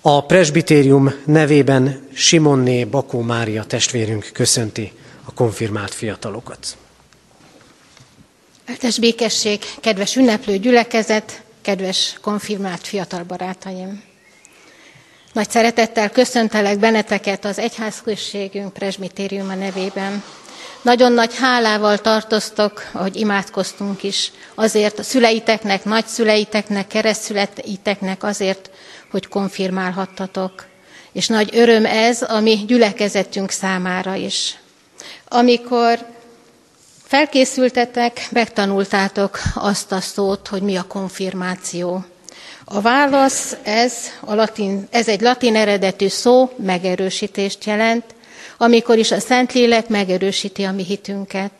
[0.00, 4.92] a presbitérium nevében Simonné Bakó Mária testvérünk köszönti
[5.24, 6.76] a konfirmált fiatalokat.
[8.64, 14.13] Eltes békesség, kedves ünneplő gyülekezet, kedves konfirmált fiatal barátaim!
[15.34, 20.22] Nagy szeretettel köszöntelek benneteket az egyházközségünk presbitériuma nevében.
[20.82, 28.70] Nagyon nagy hálával tartoztok, ahogy imádkoztunk is, azért a szüleiteknek, nagyszüleiteknek, keresztszüleiteknek azért,
[29.10, 30.66] hogy konfirmálhattatok.
[31.12, 34.58] És nagy öröm ez a mi gyülekezetünk számára is.
[35.28, 35.98] Amikor
[37.04, 42.04] felkészültetek, megtanultátok azt a szót, hogy mi a konfirmáció.
[42.64, 48.04] A válasz ez, a latin, ez egy latin eredetű szó, megerősítést jelent,
[48.58, 51.52] amikor is a Szentlélek megerősíti a mi hitünket.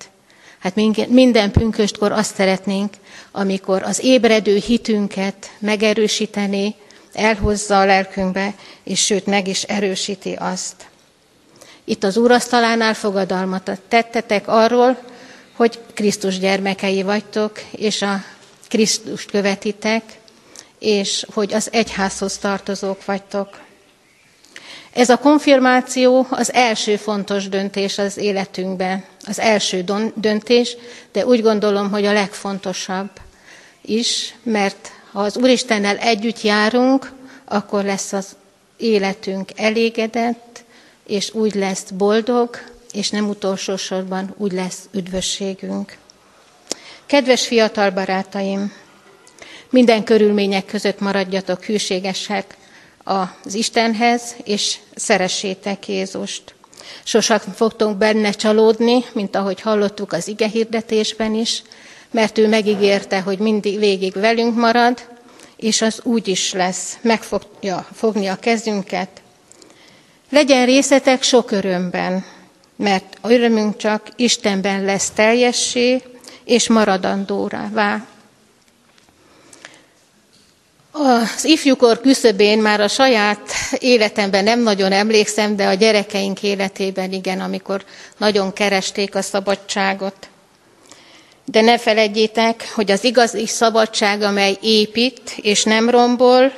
[0.58, 0.74] Hát
[1.08, 2.94] minden pünköstkor azt szeretnénk,
[3.32, 6.74] amikor az ébredő hitünket megerősíteni,
[7.12, 10.74] elhozza a lelkünkbe, és sőt meg is erősíti azt.
[11.84, 14.98] Itt az úrasztalánál fogadalmat tettetek arról,
[15.52, 18.24] hogy Krisztus gyermekei vagytok, és a
[18.68, 20.02] Krisztust követitek,
[20.84, 23.60] és hogy az egyházhoz tartozók vagytok.
[24.92, 30.76] Ez a konfirmáció az első fontos döntés az életünkben, az első döntés,
[31.12, 33.10] de úgy gondolom, hogy a legfontosabb
[33.80, 37.12] is, mert ha az Úristennel együtt járunk,
[37.44, 38.36] akkor lesz az
[38.76, 40.64] életünk elégedett,
[41.06, 42.58] és úgy lesz boldog,
[42.92, 45.96] és nem utolsó sorban úgy lesz üdvösségünk.
[47.06, 48.72] Kedves fiatal barátaim,
[49.74, 52.56] minden körülmények között maradjatok hűségesek
[53.04, 56.54] az Istenhez, és szeressétek Jézust.
[57.04, 61.62] Sosem fogtunk benne csalódni, mint ahogy hallottuk az ige hirdetésben is,
[62.10, 65.08] mert ő megígérte, hogy mindig végig velünk marad,
[65.56, 69.08] és az úgy is lesz, meg fogja fogni a kezünket.
[70.30, 72.24] Legyen részetek sok örömben,
[72.76, 76.02] mert örömünk csak Istenben lesz teljessé
[76.44, 78.06] és maradandóvá.
[80.96, 83.40] Az ifjúkor küszöbén már a saját
[83.78, 87.84] életemben nem nagyon emlékszem, de a gyerekeink életében igen, amikor
[88.16, 90.28] nagyon keresték a szabadságot.
[91.44, 96.52] De ne feledjétek, hogy az igazi szabadság, amely épít és nem rombol,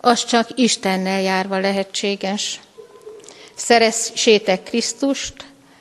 [0.00, 2.60] az csak Istennel járva lehetséges.
[3.54, 5.34] Szeressétek Krisztust,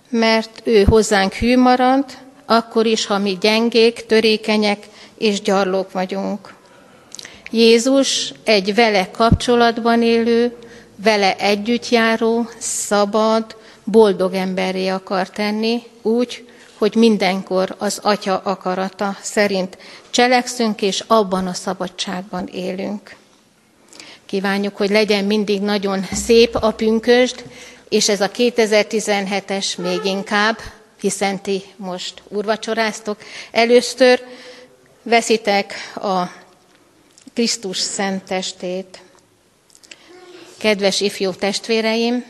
[0.10, 2.06] mert ő hozzánk hű marad,
[2.46, 4.88] akkor is, ha mi gyengék, törékenyek
[5.18, 6.58] és gyarlók vagyunk.
[7.50, 10.56] Jézus egy vele kapcsolatban élő,
[11.04, 16.48] vele együtt járó, szabad, boldog emberré akar tenni, úgy,
[16.78, 19.78] hogy mindenkor az Atya akarata szerint
[20.10, 23.16] cselekszünk, és abban a szabadságban élünk.
[24.26, 27.44] Kívánjuk, hogy legyen mindig nagyon szép a pünkösd,
[27.90, 30.58] és ez a 2017-es még inkább,
[31.00, 33.18] hiszen ti most urvacsoráztok.
[33.52, 34.22] Először
[35.04, 36.39] veszitek a
[37.34, 39.02] Krisztus szent testét.
[40.58, 42.26] Kedves ifjú testvéreim,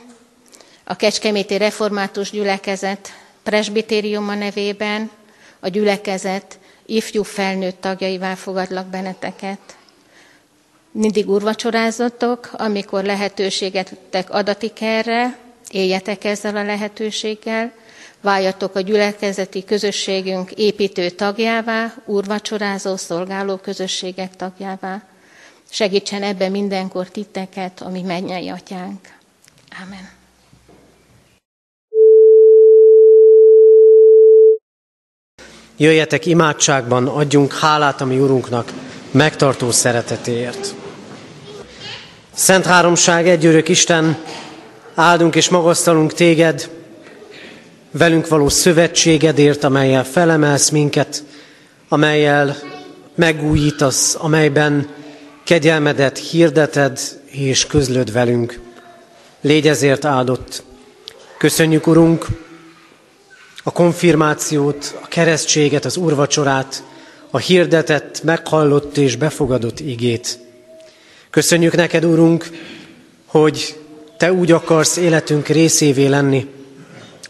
[0.83, 5.11] a Kecskeméti Református Gyülekezet presbitériuma nevében
[5.59, 9.59] a gyülekezet ifjú felnőtt tagjaivá fogadlak benneteket.
[10.91, 15.37] Mindig urvacsorázatok, amikor lehetőségetek adatik erre,
[15.69, 17.71] éljetek ezzel a lehetőséggel,
[18.21, 25.03] váljatok a gyülekezeti közösségünk építő tagjává, úrvacsorázó, szolgáló közösségek tagjává.
[25.69, 28.99] Segítsen ebbe mindenkor titeket, ami mennyei atyánk.
[29.83, 30.09] Amen.
[35.77, 38.73] Jöjjetek imádságban, adjunk hálát a mi Urunknak
[39.11, 40.73] megtartó szeretetéért.
[42.33, 44.17] Szent Háromság, egyörök Isten,
[44.95, 46.78] áldunk és magasztalunk téged,
[47.91, 51.23] velünk való szövetségedért, amelyel felemelsz minket,
[51.87, 52.55] amelyel
[53.15, 54.87] megújítasz, amelyben
[55.43, 58.59] kegyelmedet hirdeted és közlöd velünk.
[59.41, 60.63] Légy ezért áldott.
[61.37, 62.25] Köszönjük, Urunk,
[63.63, 66.83] a konfirmációt, a keresztséget, az urvacsorát,
[67.31, 70.39] a hirdetett, meghallott és befogadott igét.
[71.29, 72.49] Köszönjük neked, Urunk,
[73.25, 73.75] hogy
[74.17, 76.47] Te úgy akarsz életünk részévé lenni,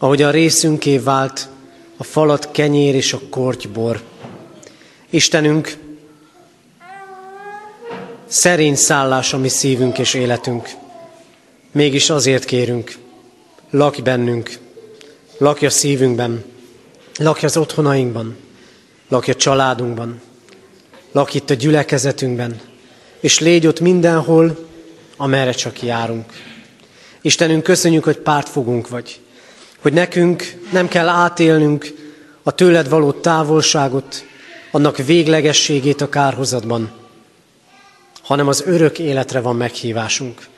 [0.02, 1.48] ahogy a részünké vált
[1.96, 4.02] a falat kenyér és a kortybor.
[5.10, 5.76] Istenünk,
[8.26, 10.68] szerény szállás a mi szívünk és életünk.
[11.72, 12.96] Mégis azért kérünk,
[13.70, 14.58] lakj bennünk,
[15.38, 16.44] lakj a szívünkben,
[17.18, 18.36] lakj az otthonainkban,
[19.08, 20.20] lakj a családunkban,
[21.12, 22.60] lakj itt a gyülekezetünkben,
[23.20, 24.68] és légy ott mindenhol,
[25.16, 26.32] amerre csak járunk.
[27.20, 29.20] Istenünk, köszönjük, hogy pártfogunk vagy,
[29.80, 31.94] hogy nekünk nem kell átélnünk
[32.42, 34.24] a tőled való távolságot,
[34.70, 36.90] annak véglegességét a kárhozatban,
[38.22, 40.48] hanem az örök életre van meghívásunk.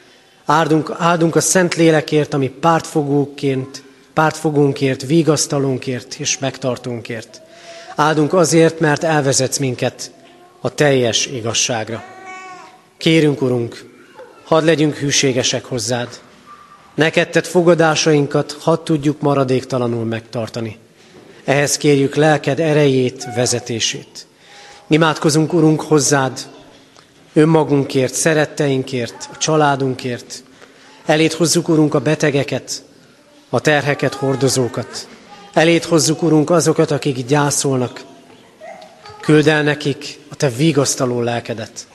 [0.44, 7.40] Áldunk, áldunk a Szent Lélekért, ami pártfogóként, pártfogónkért, vigasztalónkért és megtartónkért.
[7.96, 10.10] Áldunk azért, mert elvezetsz minket
[10.60, 12.04] a teljes igazságra.
[12.96, 13.84] Kérünk, Urunk,
[14.44, 16.20] hadd legyünk hűségesek hozzád,
[16.94, 20.78] Neked tett fogadásainkat hadd tudjuk maradéktalanul megtartani.
[21.44, 24.26] Ehhez kérjük lelked erejét, vezetését.
[24.86, 26.40] Imádkozunk, Urunk, hozzád,
[27.32, 30.42] önmagunkért, szeretteinkért, a családunkért.
[31.06, 32.82] Elét hozzuk, Urunk, a betegeket,
[33.48, 35.08] a terheket, hordozókat.
[35.52, 38.04] Elét hozzuk, Urunk, azokat, akik gyászolnak.
[39.20, 41.86] Küld el nekik a Te vigasztaló lelkedet.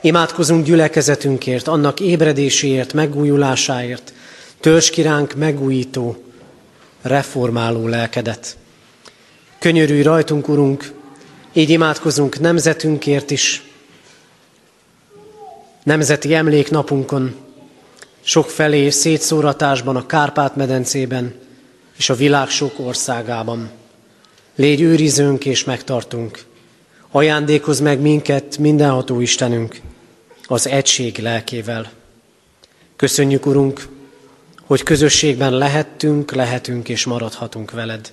[0.00, 4.12] Imádkozunk gyülekezetünkért, annak ébredéséért, megújulásáért,
[4.64, 6.16] Törzs kiránk megújító,
[7.02, 8.56] reformáló lelkedet.
[9.58, 10.92] Könyörülj rajtunk, Urunk,
[11.52, 13.62] így imádkozunk nemzetünkért is,
[15.82, 17.34] nemzeti emléknapunkon,
[18.20, 21.34] sok felé szétszóratásban a Kárpát-medencében
[21.96, 23.70] és a világ sok országában.
[24.54, 26.44] Légy őrizőnk és megtartunk.
[27.10, 29.80] Ajándékozz meg minket, mindenható Istenünk,
[30.46, 31.90] az egység lelkével.
[32.96, 33.92] Köszönjük, Urunk,
[34.66, 38.12] hogy közösségben lehettünk, lehetünk és maradhatunk veled.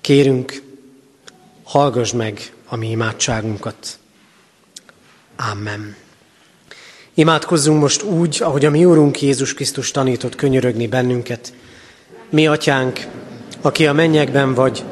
[0.00, 0.62] Kérünk,
[1.62, 3.98] hallgass meg a mi imádságunkat.
[5.52, 5.96] Amen.
[7.14, 11.52] Imádkozzunk most úgy, ahogy a mi Úrunk Jézus Krisztus tanított könyörögni bennünket.
[12.30, 13.06] Mi, Atyánk,
[13.60, 14.84] aki a mennyekben vagy,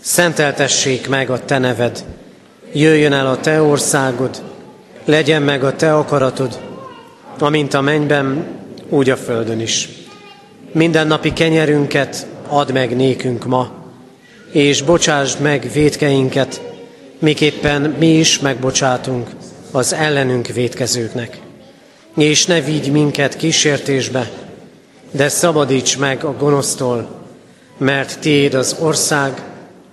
[0.00, 2.04] szenteltessék meg a Te neved.
[2.72, 4.42] Jöjjön el a Te országod,
[5.04, 6.60] legyen meg a Te akaratod,
[7.38, 8.46] amint a mennyben,
[8.88, 9.99] úgy a földön is.
[10.72, 13.72] Mindennapi kenyerünket add meg nékünk ma,
[14.52, 16.60] és bocsásd meg védkeinket,
[17.18, 19.30] miképpen mi is megbocsátunk
[19.70, 21.38] az ellenünk védkezőknek.
[22.16, 24.30] És ne vigy minket kísértésbe,
[25.10, 27.08] de szabadíts meg a gonosztól,
[27.78, 29.42] mert Tiéd az ország,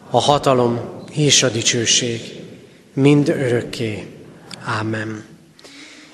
[0.10, 0.80] a hatalom
[1.12, 2.22] és a dicsőség,
[2.94, 4.06] mind örökké.
[4.66, 5.26] Ámen.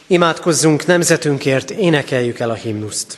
[0.07, 3.17] Imádkozzunk nemzetünkért, énekeljük el a himnuszt.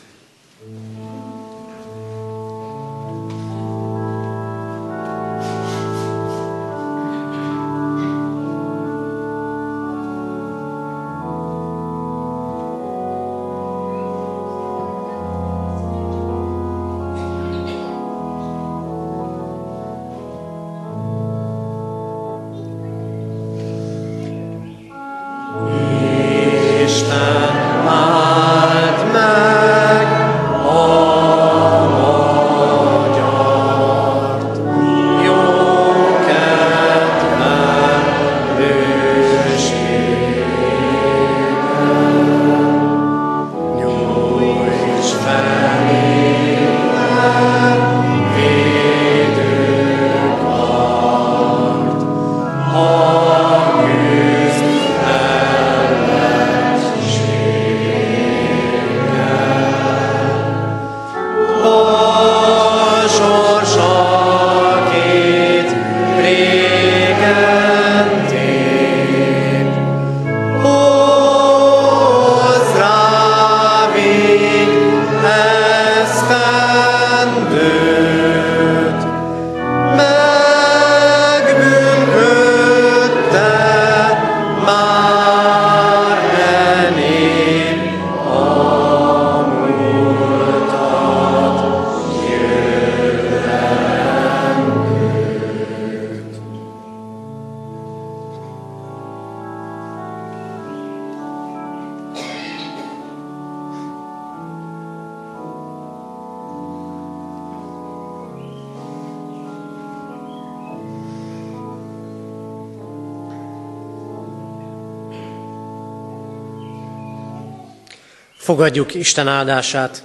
[118.56, 120.04] Fogadjuk Isten áldását.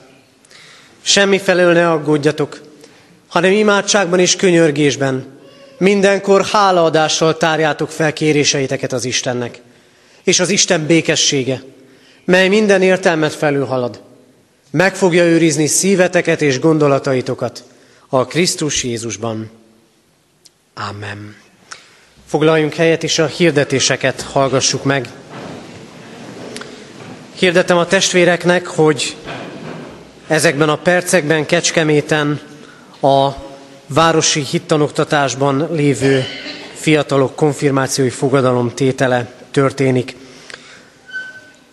[1.00, 2.60] Semmi felől ne aggódjatok,
[3.28, 5.26] hanem imádságban és könyörgésben
[5.78, 9.60] mindenkor hálaadással tárjátok fel kéréseiteket az Istennek.
[10.22, 11.62] És az Isten békessége,
[12.24, 14.00] mely minden értelmet felülhalad,
[14.70, 17.64] meg fogja őrizni szíveteket és gondolataitokat
[18.08, 19.50] a Krisztus Jézusban.
[20.74, 21.36] Amen.
[22.26, 25.08] Foglaljunk helyet, és a hirdetéseket hallgassuk meg.
[27.40, 29.16] Hirdetem a testvéreknek, hogy
[30.26, 32.40] ezekben a percekben Kecskeméten
[33.00, 33.28] a
[33.86, 36.24] városi hittanoktatásban lévő
[36.74, 40.16] fiatalok konfirmációi fogadalom tétele történik.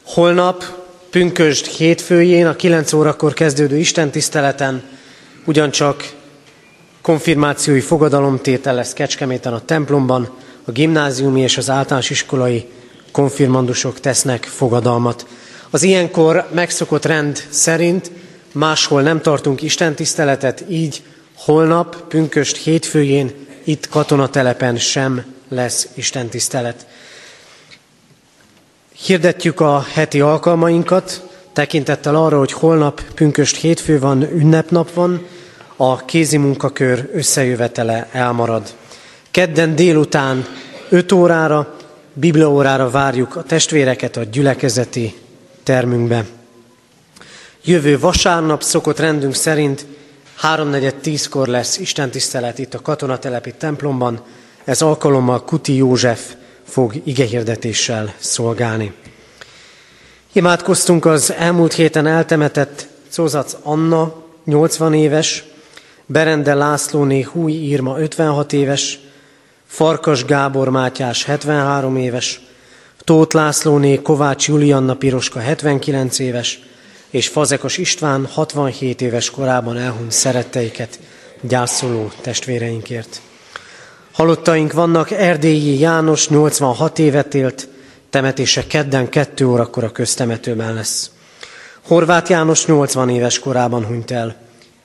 [0.06, 0.64] Holnap,
[1.10, 4.84] pünkösd hétfőjén, a 9 órakor kezdődő istentiszteleten
[5.46, 6.14] ugyancsak
[7.02, 12.66] konfirmációi fogadalomtétel lesz Kecskeméten a templomban, a gimnáziumi és az általános iskolai
[13.12, 15.26] konfirmandusok tesznek fogadalmat.
[15.70, 18.12] Az ilyenkor megszokott rend szerint
[18.54, 21.04] máshol nem tartunk istentiszteletet, így
[21.36, 23.32] holnap, pünköst hétfőjén
[23.64, 26.86] itt katonatelepen sem lesz istentisztelet.
[29.06, 31.22] Hirdetjük a heti alkalmainkat,
[31.54, 35.26] tekintettel arra, hogy holnap pünköst hétfő van, ünnepnap van,
[35.76, 38.76] a kézi munkakör összejövetele elmarad.
[39.32, 40.46] Kedden délután
[40.90, 41.76] 5 órára,
[42.14, 45.16] bibliaórára várjuk a testvéreket a gyülekezeti
[45.68, 46.26] termünkbe.
[47.64, 49.86] Jövő vasárnap szokott rendünk szerint
[50.42, 54.22] 3.4.10-kor lesz istentisztelet itt a katonatelepi templomban.
[54.64, 58.94] Ez alkalommal Kuti József fog igehirdetéssel szolgálni.
[60.32, 65.44] Imádkoztunk az elmúlt héten eltemetett Cozac Anna, 80 éves,
[66.06, 69.00] Berende Lászlóné Húj Írma 56 éves,
[69.66, 72.47] Farkas Gábor Mátyás 73 éves,
[73.08, 76.60] Tóth Lászlóné Kovács Julianna Piroska 79 éves,
[77.10, 81.00] és Fazekas István 67 éves korában elhunyt szeretteiket
[81.42, 83.22] gyászoló testvéreinkért.
[84.12, 87.68] Halottaink vannak, Erdélyi János 86 évet élt,
[88.10, 91.12] temetése kedden 2 órakor a köztemetőben lesz.
[91.82, 94.36] Horváth János 80 éves korában hunyt el,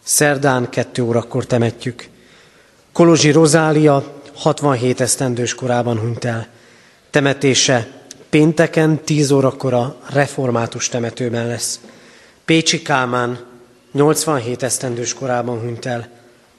[0.02, 2.08] szerdán 2 órakor temetjük.
[2.92, 6.46] Kolozsi Rozália 67 esztendős korában hunyt el,
[7.10, 8.00] temetése
[8.32, 11.80] pénteken 10 órakor a református temetőben lesz.
[12.44, 13.44] Pécsi Kálmán
[13.92, 16.08] 87 esztendős korában hunyt el,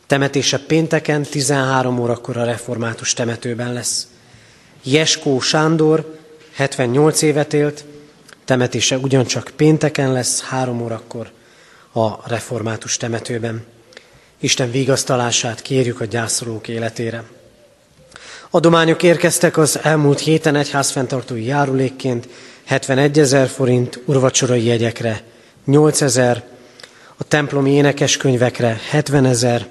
[0.07, 4.07] Temetése pénteken 13 órakor a református temetőben lesz.
[4.83, 6.19] Jeskó Sándor
[6.51, 7.85] 78 évet élt,
[8.45, 11.31] temetése ugyancsak pénteken lesz, 3 órakor
[11.91, 13.65] a református temetőben.
[14.39, 17.23] Isten vigasztalását kérjük a gyászolók életére.
[18.55, 22.27] Adományok érkeztek az elmúlt héten egyházfenntartói járulékként
[22.63, 25.21] 71 ezer forint, urvacsorai jegyekre
[25.65, 26.43] 8 ezer,
[27.17, 29.67] a templomi énekeskönyvekre 70 ezer,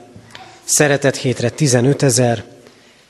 [0.64, 2.44] Szeretett hétre 15 ezer,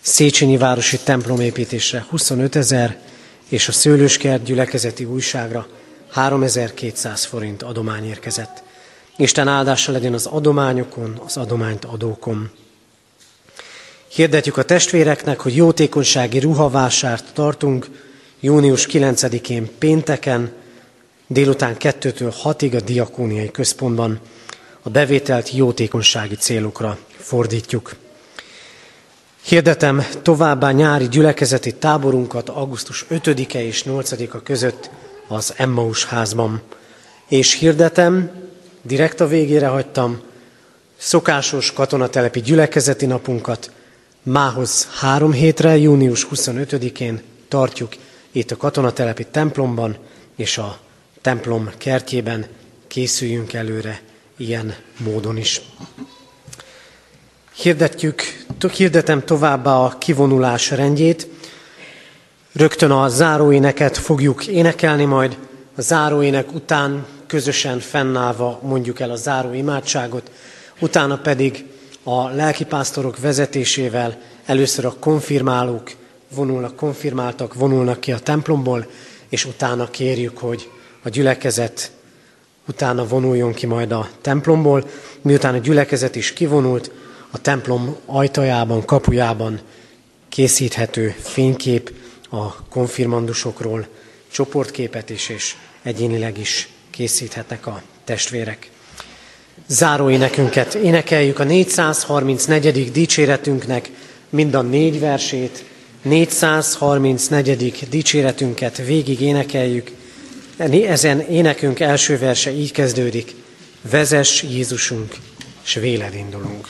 [0.01, 2.99] Széchenyi városi templomépítésre 25 ezer,
[3.49, 5.66] és a Szőlőskert gyülekezeti újságra
[6.09, 8.62] 3200 forint adomány érkezett.
[9.16, 12.51] Isten áldása legyen az adományokon, az adományt adókon.
[14.14, 17.86] Hirdetjük a testvéreknek, hogy jótékonysági ruhavásárt tartunk
[18.40, 20.52] június 9-én pénteken,
[21.26, 24.20] délután 2-től 6-ig a Diakóniai Központban.
[24.82, 27.97] A bevételt jótékonysági célokra fordítjuk.
[29.43, 34.90] Hirdetem továbbá nyári gyülekezeti táborunkat augusztus 5-e és 8-a között
[35.28, 36.62] az Emmaus házban.
[37.28, 38.30] És hirdetem,
[38.82, 40.20] direkt a végére hagytam,
[40.97, 43.70] szokásos katonatelepi gyülekezeti napunkat
[44.23, 47.93] mához három hétre, június 25-én tartjuk
[48.32, 49.97] itt a katonatelepi templomban,
[50.36, 50.78] és a
[51.20, 52.47] templom kertjében
[52.86, 54.01] készüljünk előre
[54.36, 55.61] ilyen módon is.
[57.55, 58.23] Hirdetjük,
[58.77, 61.27] hirdetem továbbá a kivonulás rendjét.
[62.53, 65.36] Rögtön a záróéneket fogjuk énekelni majd.
[65.77, 70.31] A záróének után közösen fennállva mondjuk el a záró imádságot,
[70.81, 71.65] utána pedig
[72.03, 75.91] a lelkipásztorok vezetésével először a konfirmálók
[76.35, 78.87] vonulnak, konfirmáltak, vonulnak ki a templomból,
[79.29, 80.70] és utána kérjük, hogy
[81.03, 81.91] a gyülekezet
[82.69, 84.89] utána vonuljon ki majd a templomból.
[85.23, 86.91] Miután a gyülekezet is kivonult,
[87.31, 89.61] a templom ajtajában, kapujában
[90.29, 91.93] készíthető fénykép
[92.31, 93.87] a konfirmandusokról,
[94.31, 98.70] csoportképet is, és egyénileg is készíthetnek a testvérek.
[99.66, 100.10] Záró
[100.82, 102.93] énekeljük a 434.
[102.93, 103.90] dicséretünknek
[104.30, 105.64] mind a négy versét,
[106.02, 107.86] 434.
[107.90, 109.90] dicséretünket végig énekeljük.
[110.86, 113.34] Ezen énekünk első verse így kezdődik.
[113.90, 115.14] Vezess Jézusunk,
[115.62, 116.68] s véled indulunk.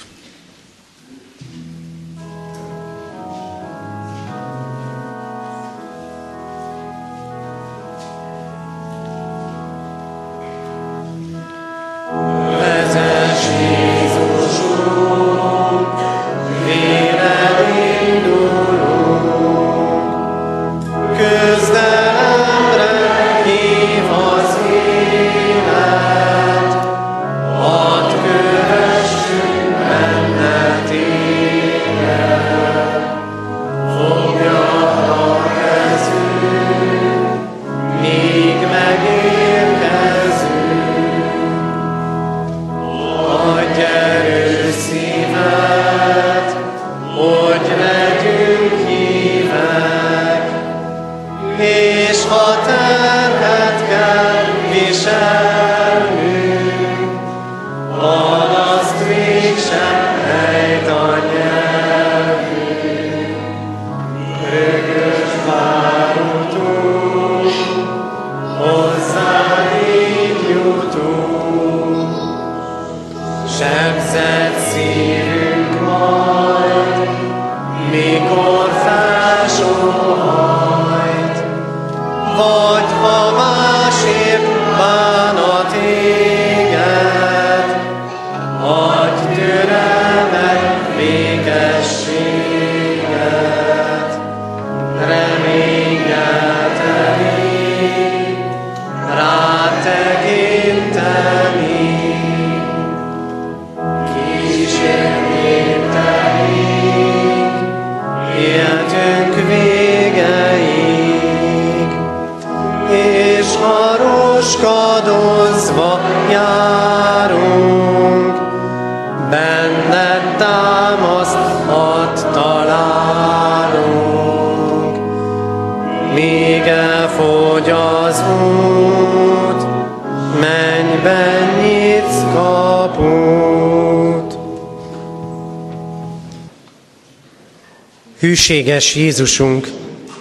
[138.42, 139.68] Hűséges Jézusunk,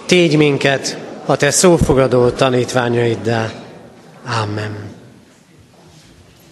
[0.06, 3.52] tégy minket a Te szófogadó tanítványaiddá.
[4.42, 4.91] Amen.